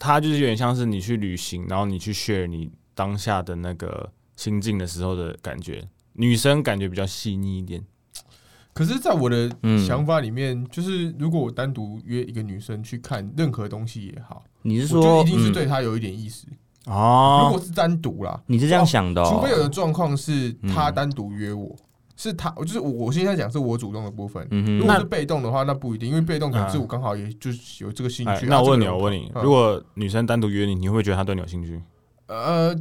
[0.00, 7.84] 它就是有点像是你去旅行，然后你去 share 你当下的那个心境的时候的感觉，女生感觉比较细腻一点。
[8.72, 16.46] 可是，在我的嗯想法里面，就是如果我单独约一个女生去看任何东西也好，你是说，一定是嗯对她有一点意思。
[16.86, 19.28] 如哦果，是单独啦，你是这样想的、哦？
[19.30, 21.76] 除非有的状况是她嗯单独约我，
[22.22, 24.46] 是他，就是我我现在讲是我主动的部分。
[24.50, 31.80] 嗯哼，如果是被动的话，那不一定，因为被动可能是我刚好也就是有这个兴趣。，哎那我问你，啊我问你，嗯如果女生单独约你，你会不会觉得她对你有兴趣？
[32.26, 32.76] 呃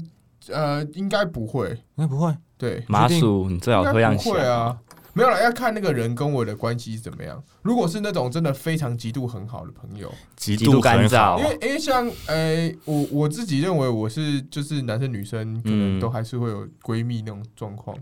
[0.50, 2.36] 呃，应该不会，应该不会。
[2.58, 4.46] 对，麻薯，你最好应这样想该不会。
[4.46, 4.78] 啊。
[5.14, 7.42] 没有了，要看那个人跟我的关系是怎么样。
[7.64, 17.98] 如果是那种真的非常极度很好的朋友，极极度干燥因为因为像呃，我我自己认为我是就是男生女生可能嗯都还是会有闺蜜那种状况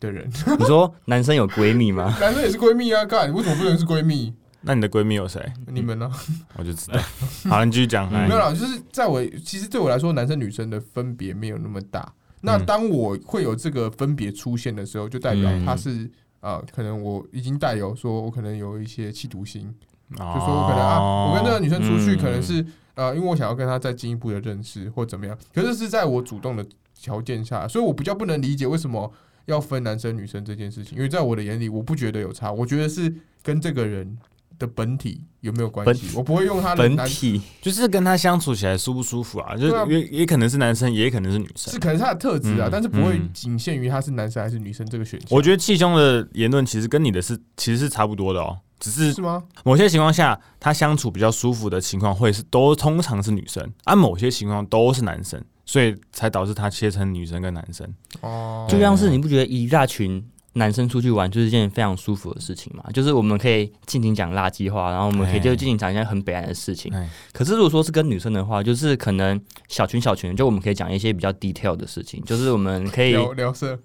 [0.00, 2.14] 的人， 你说男生有闺蜜吗？
[2.20, 4.34] 男生也是闺蜜啊，干为什么不能是闺蜜？
[4.60, 5.40] 那你的闺蜜有谁？
[5.68, 6.10] 你们呢？
[6.56, 6.98] 我就知道。
[7.48, 8.10] 好，你继续讲。
[8.10, 12.12] 没有啦，就是在我其实对我来说，男生女生的分别没有那么大。
[12.40, 19.72] 那嗯当我会有这个分别出现的时候，就代表嗯他是啊，可能我已经带有说我可能有一些企图心，
[20.10, 26.66] 就就说我可能啊，我跟这个女生出去，嗯可能是呃，因为我想要跟她再进一步的认识或怎么样，可是是在我主动的
[27.00, 29.12] 条件下，所以我比较不能理解为什么
[29.48, 34.16] 要分男生女生这件事情，因为在我的眼里，我不觉得有差，我觉得是跟这个人
[34.58, 36.76] 的本体有没有关系，我不会用他的。
[36.76, 39.56] 本体就是跟他相处起来舒不舒服啊？
[39.56, 41.72] 就是也也可能是男生，也可能是女生。
[41.72, 45.28] 是可能是他的特质啊，嗯但是不会嗯仅限于他是男生还是女生这个选项。
[45.30, 48.58] 我觉得气兄的言论其实跟你的是其实是差不多的哦。
[48.78, 49.42] 只是是吗？
[49.64, 57.86] 某些情况下，他相处比较舒服的情况会是都通常是女生，而、某些情况都是男生，所以才导致他切成女生跟男生。
[58.22, 62.82] 哦，就像是你不觉得一大群男生出去玩就是一件非常舒服的事情嘛？
[62.90, 66.90] 就是我们可以尽情讲垃圾话，然后我们可以就尽情讲一些很悲哀的事情。
[66.94, 69.38] 哎，可是如果说是跟女生的话，就是可能
[69.68, 73.78] 小群小群，就我们可以讲一些比较 detail 的事情，就是我们可以聊聊色，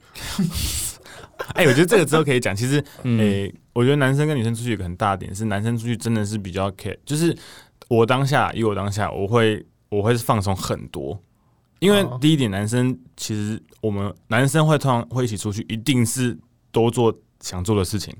[1.53, 2.55] 哎、我觉得这个之后可以讲。
[2.55, 7.38] 其实，嗯诶、我觉得男生跟女生出去有个很大的点是，男生出去真的是比较 care，就是
[7.89, 11.21] 我当下以我当下，我会我会放松很多。
[11.84, 12.17] 因为哦。
[12.21, 16.38] 第一点，男生其实我们男生会通常会一起出去，一定是
[16.71, 18.15] 多做想做的事情，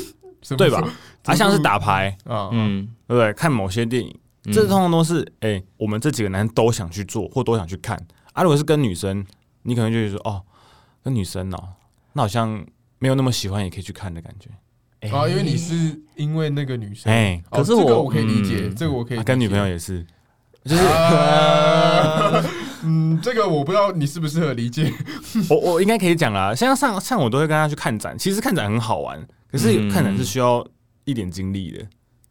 [0.56, 0.86] 对吧？
[1.24, 3.32] 啊，像是打牌，啊，嗯，嗯，对不对？
[3.32, 4.14] 看某些电影，
[4.44, 4.52] 嗯。
[4.52, 7.96] 这通常都是哎、我们这几个男生都想去做或都想去看。
[8.34, 9.24] 啊，如果是跟女生，
[9.62, 10.42] 你可能就会说哦，
[11.02, 11.68] 跟女生哦，
[12.12, 12.64] 那好像
[12.98, 14.50] 没有那么喜欢，也可以去看的感觉。
[15.10, 20.04] 啊，因为你是因为那个女生，哎哦可是我这个我可以理解，嗯这个我可以理解啊跟女朋友也是，
[20.64, 22.42] 就是，啊
[22.86, 24.92] 嗯，这个我不知道你适不适合理解，
[25.50, 26.54] 我我应该可以讲啦。
[26.54, 29.20] 像上上我都会跟他去看展，其实看展很好玩，
[29.50, 30.66] 可是嗯看展是需要
[31.04, 31.84] 一点精力的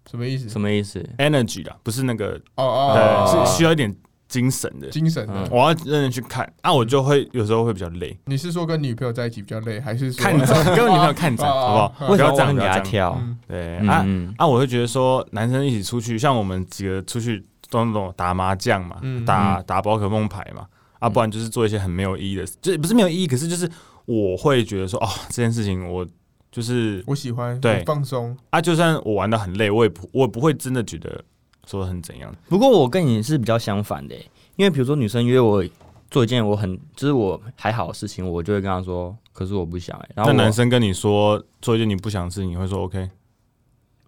[0.09, 0.47] 什么意思？
[0.49, 3.93] 什么意思？，energy 啦，不是那个哦哦，是需要一点
[4.27, 4.89] 精神的。
[4.89, 5.47] 精神的嗯。
[5.51, 8.17] 我要认真去看，啊，我就会有时候会比较累。
[8.25, 12.07] 你是说跟女朋友在一起比较累，还是看展 跟我女朋友看展，哦好不好？
[12.07, 12.83] 哦为什么不要这样，往给他不要这样。
[12.83, 13.17] 跳？
[13.21, 17.43] 嗯对啊嗯，啊，我会觉得说，男生一起出去，像我们几个出去
[17.75, 20.65] 都那种打麻将嘛，嗯打打宝可梦牌嘛，
[20.99, 23.69] 啊，不然就是做一些很没有意义的事，就不是没有意义，可是就是
[24.05, 26.07] 我会觉得说，哦，这件事情我
[26.51, 31.23] 就是我喜欢，对放松，啊，就算我玩的很累，我也不我也不会真的觉得
[31.65, 32.33] 说很怎样。
[32.47, 35.63] 不过我跟你是比较相反的欸，因为比如说女生约我
[36.09, 40.09] 做一件我很就是我还好的事情，我就会跟她说，可是我不想哎。
[40.15, 43.09] 然后那男生跟你说做一件你不想的事情，你会说 OK？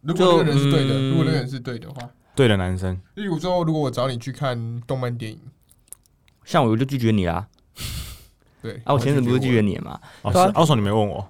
[0.02, 2.96] 如果那个人是对的，就如果那个人是对的话，对的，男生。
[3.16, 5.40] 例如说，如果我找你去看动漫电影，
[6.46, 7.48] 像我我就拒绝你啦，
[8.62, 11.28] 对，啊，我前阵不是拒绝你，你嘛，哦，是奥手你没问我，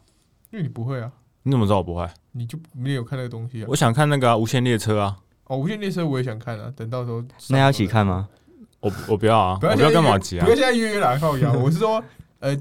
[0.52, 1.10] 因为你不会啊，
[1.44, 2.06] 你怎么知道我不会？
[2.34, 3.68] 你就没有看那个东西啊。
[3.70, 8.28] 我想看那个啊无限列车啊，哦，无限列车我也想看啊，等到时候那要一起看吗？
[8.82, 10.44] 我我不要啊，不要我不要现在约跟马吉啊？
[10.44, 11.54] 不要，现在约来，靠腰。
[11.54, 12.04] 我是说，
[12.40, 12.54] 呃，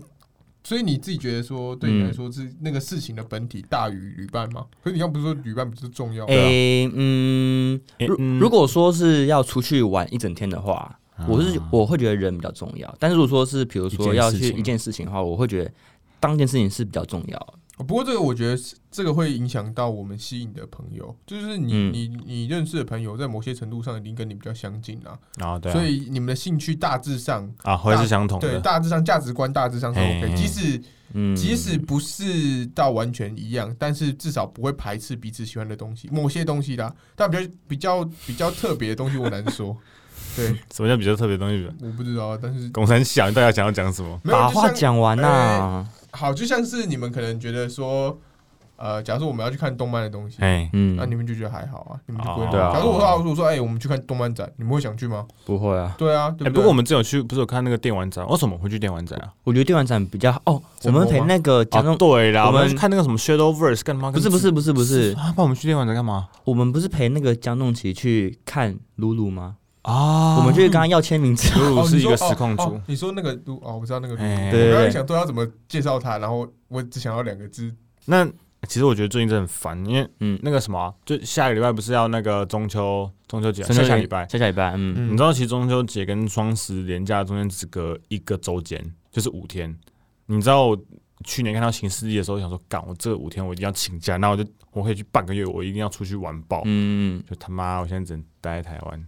[0.67, 4.67] 所以你自己觉得说，对你嗯来说是那个事情的本体大于旅伴吗？
[4.83, 6.27] 可是你刚不是说旅伴不是重要？
[6.27, 10.99] 诶，嗯，如如果说是要出去玩一整天的话，
[11.29, 12.93] 我是啊我会觉得人比较重要。
[12.99, 15.71] 但是如果说是比如说要去一件事情的话，我会觉得
[16.19, 17.55] 当件事情是比较重要的。
[17.79, 21.93] 不过这个我觉得是这个会影响到我们吸引的朋友，就是你、嗯。
[21.93, 30.35] 你你认识的朋友，在某些程度上一定跟你比较相近啊，啊，对啊，所以你们的兴趣大致上啊会是相同的，对大致上价值观大致上是 OK，嘿。
[30.35, 39.77] 即使嗯，即使不是到完全一样，但是至少不会排斥彼此喜欢的东西，某些东西啦，但比较比较比较特别的东西我难说。
[40.37, 41.66] 对， 什么叫比较特别的东西？
[41.82, 44.20] 我不知道，但是拱三小，大家想要讲什么？
[44.24, 45.87] 把话讲完呐。
[46.12, 48.18] 好，就像是你们可能觉得说，
[48.76, 52.47] 呃，假如说我们要去看动漫的东西，哎，嗯那、，你们就觉得还好啊，你们就不会。
[52.47, 55.26] 哦对啊假如我说，我说，哎、我们去看动漫展，你们会想去吗？
[55.45, 55.95] 不会啊。
[55.99, 58.26] 对啊，哎，不过我们之前有去，不是有看那个电玩展？
[58.28, 59.28] 为什么会去电玩展啊？
[59.45, 64.11] 我觉得电玩展比较好哦，我们陪那个讲那啊，对啦，我我们看那个什么 Shadowverse 干嘛？
[64.11, 66.28] 不是不是不是不是，啊，帮我们去电玩展干嘛？
[66.45, 69.57] 我们不是陪那个江栋奇去看露露吗？
[69.87, 71.59] 啊我们就是刚刚要签名字。
[71.59, 77.72] 露露哦，是一个实况组哦哦，你说那个路哦，我知道那个对我刚才想都要怎么介绍他，然后我只想要两个字。
[78.05, 78.26] 那
[78.66, 84.26] 其实我觉得最近真的很烦，因为嗯，那个什么啊，就下个礼拜不是要那个中秋中秋节啊，下下下礼拜。
[84.28, 89.72] 下下礼拜，嗯，嗯你知道，其实中秋节跟双十连假中间只隔一个周间，就是五天。
[90.26, 90.76] 你知道我
[91.24, 96.62] 去年看到行事历的时候，想说，干，我这五天我一定要请假，那我就我可以去半个月，我一定要出去玩爆。
[96.64, 99.07] 嗯，就他妈，我现在只能待在台湾。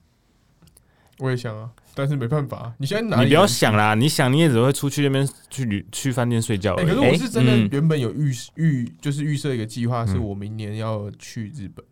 [1.18, 6.76] 我也想啊，但是没办法，你现在哪里你不要想啦，你想你也只会出去那边去旅去饭店睡觉。
[6.76, 11.84] 可是我是真的嗯原本有预预就是预设一个计划，是嗯我明年要去日本，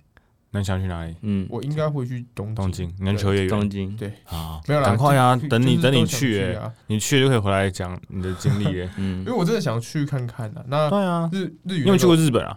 [0.53, 1.15] 那你想去哪里？
[1.23, 4.61] 嗯，我应该会去东东京，你能秋叶原东京，啊？
[4.69, 5.35] 没有啦，赶快啊！
[5.51, 8.89] 等你等你去哎，啊，你去就可以回来讲你的经历哎。
[8.97, 10.65] 嗯因为，我真的想去看看啊。
[10.69, 12.57] 那对啊，日日语你有没有去过日本啊？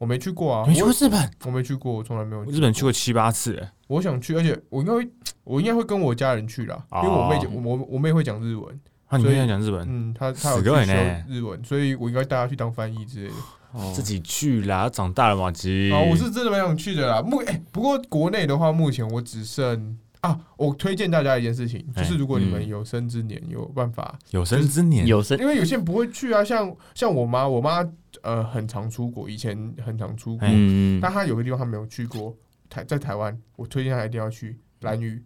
[0.00, 3.70] 我没去过啊，没去过日本，我没去过，我从来没有日本去过七八次哎。
[3.86, 5.06] 我想去，而且我应该会，
[5.44, 13.34] 我应该会跟我家人去啦，因为我妹哦我我我妹会讲日文，啊，你所以没有讲日文，嗯，她她有死去日文，所以我应该带她去当翻译之类的。
[13.72, 15.92] 哦自己去啦，长大了嘛，鸡。
[15.92, 17.20] 啊，我是真的蛮想去的啦。
[17.20, 22.68] 目哎、不过国内的话，目前我只剩啊，我推荐大家一件事情，就哎是如果你们嗯。
[22.68, 25.06] 有生之年有办法，有生之年？
[25.06, 27.86] 有生因为有些人不会去啊，像像我妈，我妈
[28.22, 32.36] 呃很常出国，以前很常出国，哎嗯，但她有个地方她没有去过，
[32.68, 35.22] 台在台湾，我推荐她一定要去兰屿。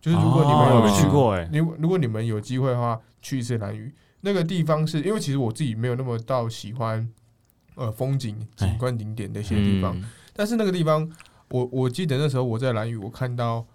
[0.00, 3.92] 就是如果你们有去去过哎，你如果你们有机会的话，去一次兰屿。
[4.22, 7.06] 那个地方是，因为其实我自己没有那么到喜欢
[7.74, 8.68] 呃风景哎。
[8.68, 10.04] 景观景点那些地方，嗯。
[10.34, 11.10] 但是那个地方，
[11.50, 13.66] 我我记得那时候我在兰屿，我看到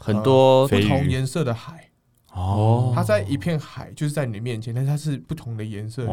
[0.00, 1.90] 很多不同颜色的海，
[2.32, 6.08] 哦，它在一片海，就是在你面前，但是它是不同的颜色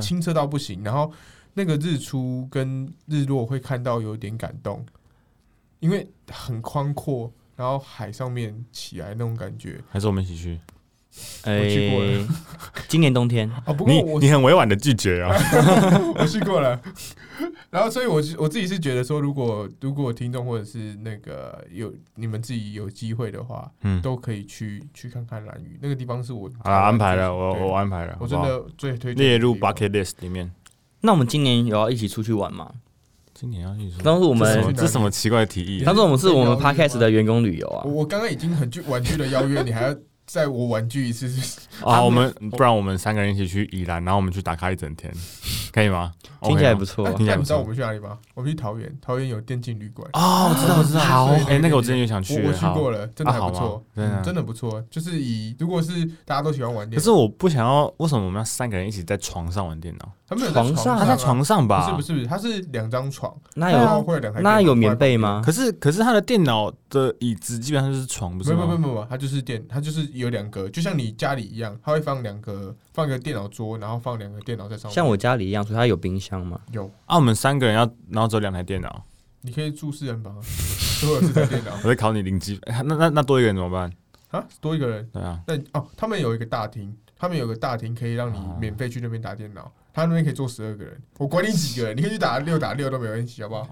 [0.00, 0.82] 清澈到不行。
[0.82, 1.12] 然后
[1.54, 4.84] 那个日出跟日落会看到有点感动，
[5.78, 9.80] 因为很宽阔，然后海上面起来那种感觉。
[9.88, 10.60] 还是我们一起去？
[11.42, 12.28] 哎去过了，
[12.88, 15.34] 今年冬天， 哦，不过你我你很委婉的拒绝啊，
[16.16, 16.80] 我去过了，
[17.70, 30.50] 然后所以我是我自己是觉得说，如果如果听众或者是那个有你们自己有机会的话，嗯，都可以去去看看蓝屿，那个地方是我啊，安排了，我我安排了，我真的最推荐列入 bucket list 里面。
[31.00, 32.70] 那我们今年有要一起出去玩吗？
[33.32, 35.86] 今年要去说，当时我这什么们，这什么奇怪的提议啊？
[35.86, 37.82] 当时我们是我们 podcast 的员工旅游啊。
[37.86, 39.96] 我，我刚刚已经很具婉拒了邀约，你还要
[40.32, 41.26] 再我玩具一次，
[41.82, 45.12] 啊，我们不然我们三个人一起去宜兰，然后我们去打卡一整天，
[45.72, 46.12] 可以吗？
[46.42, 47.12] 听起来不错哎。
[47.14, 48.16] 听起来不错你知道我们去哪里吗？
[48.34, 50.08] 我们去桃园，桃园有电竞旅馆。
[50.12, 51.00] 哦，我知道，我知道。
[51.00, 54.80] 好哎，那个我之前也想去，我我去过了，真的还不错，真的嗯真的不错。
[54.88, 60.12] 就是以如果是大家都喜欢玩电脑，可是我不想要，为什么我们要三个人一起在床上玩电脑？
[60.30, 61.90] 他们有床上啊他在床上吧？
[61.96, 65.16] 不是不是，它是两张床，那有会有两台那有棉被？
[65.16, 65.42] 吗？
[65.44, 68.58] 可是可是他的电脑的椅子基本上就是床，不是吗？
[68.58, 74.94] 没有没有没有没有，它就是电，他就是有两个，就像你家里一样，他会放两个，放一个电脑桌，然后放两个电脑在上面。
[74.94, 76.60] 像我家里一样，所以它有冰箱吗？
[76.70, 79.04] 有，啊，我们三个人要，然后只有两台电脑，
[79.40, 80.40] 你可以住四人房啊，
[81.02, 83.92] 都有四台电脑我在考你零基，哎 那那那多一个人怎么办？
[84.30, 85.08] 啊，多一个人。
[85.12, 93.68] 对啊，那哦，他们有一个大厅，他们有个大厅可以让你哦免费去那边打电脑，他那边可以坐十二个人，我管你几个人， 你可以去打六打六都没问题，好不好？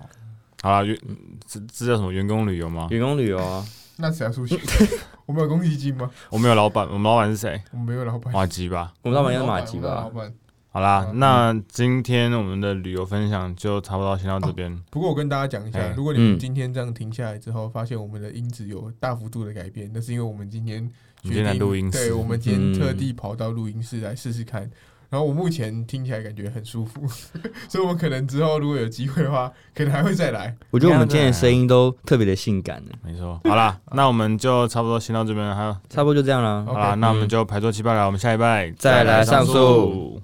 [0.62, 0.98] 好了，员
[1.46, 2.88] 这这叫什么员工旅游吗？
[2.90, 3.64] 员工旅游啊，
[3.96, 4.58] 那谁要出去？
[5.26, 6.10] 我们有公积金吗？
[6.30, 7.62] 我们有老板，我们老板是谁？
[7.72, 8.92] 我们没有老板，马吉吧。
[9.02, 10.10] 我们老板应该是马吉吧？
[10.14, 10.32] 板。
[10.70, 14.76] 好啦，嗯那今天我们的旅游分享就差不多先到这边。
[14.90, 20.88] 不过我跟大家讲一下哎，如果你们嗯今天这样停下来之后，发现我们的音质有大幅度的改变，那是因为我们今天
[21.22, 24.70] 决定录音室对，我们今天嗯特地跑到录音室来试试看。
[25.10, 27.06] 然后我目前听起来感觉很舒服，
[27.68, 30.54] 所以我们可能之后如果有机会的话，可能还会再来。
[30.70, 32.92] 我觉得我们今天的声音都特别的性感呢。
[33.02, 35.54] 没错，好啦，那我们就差不多先到这边了。
[35.54, 36.64] 还有，差不多就这样了。
[36.66, 40.22] 好啦，那我们就排座七八了，我们下一拜再来上诉诉。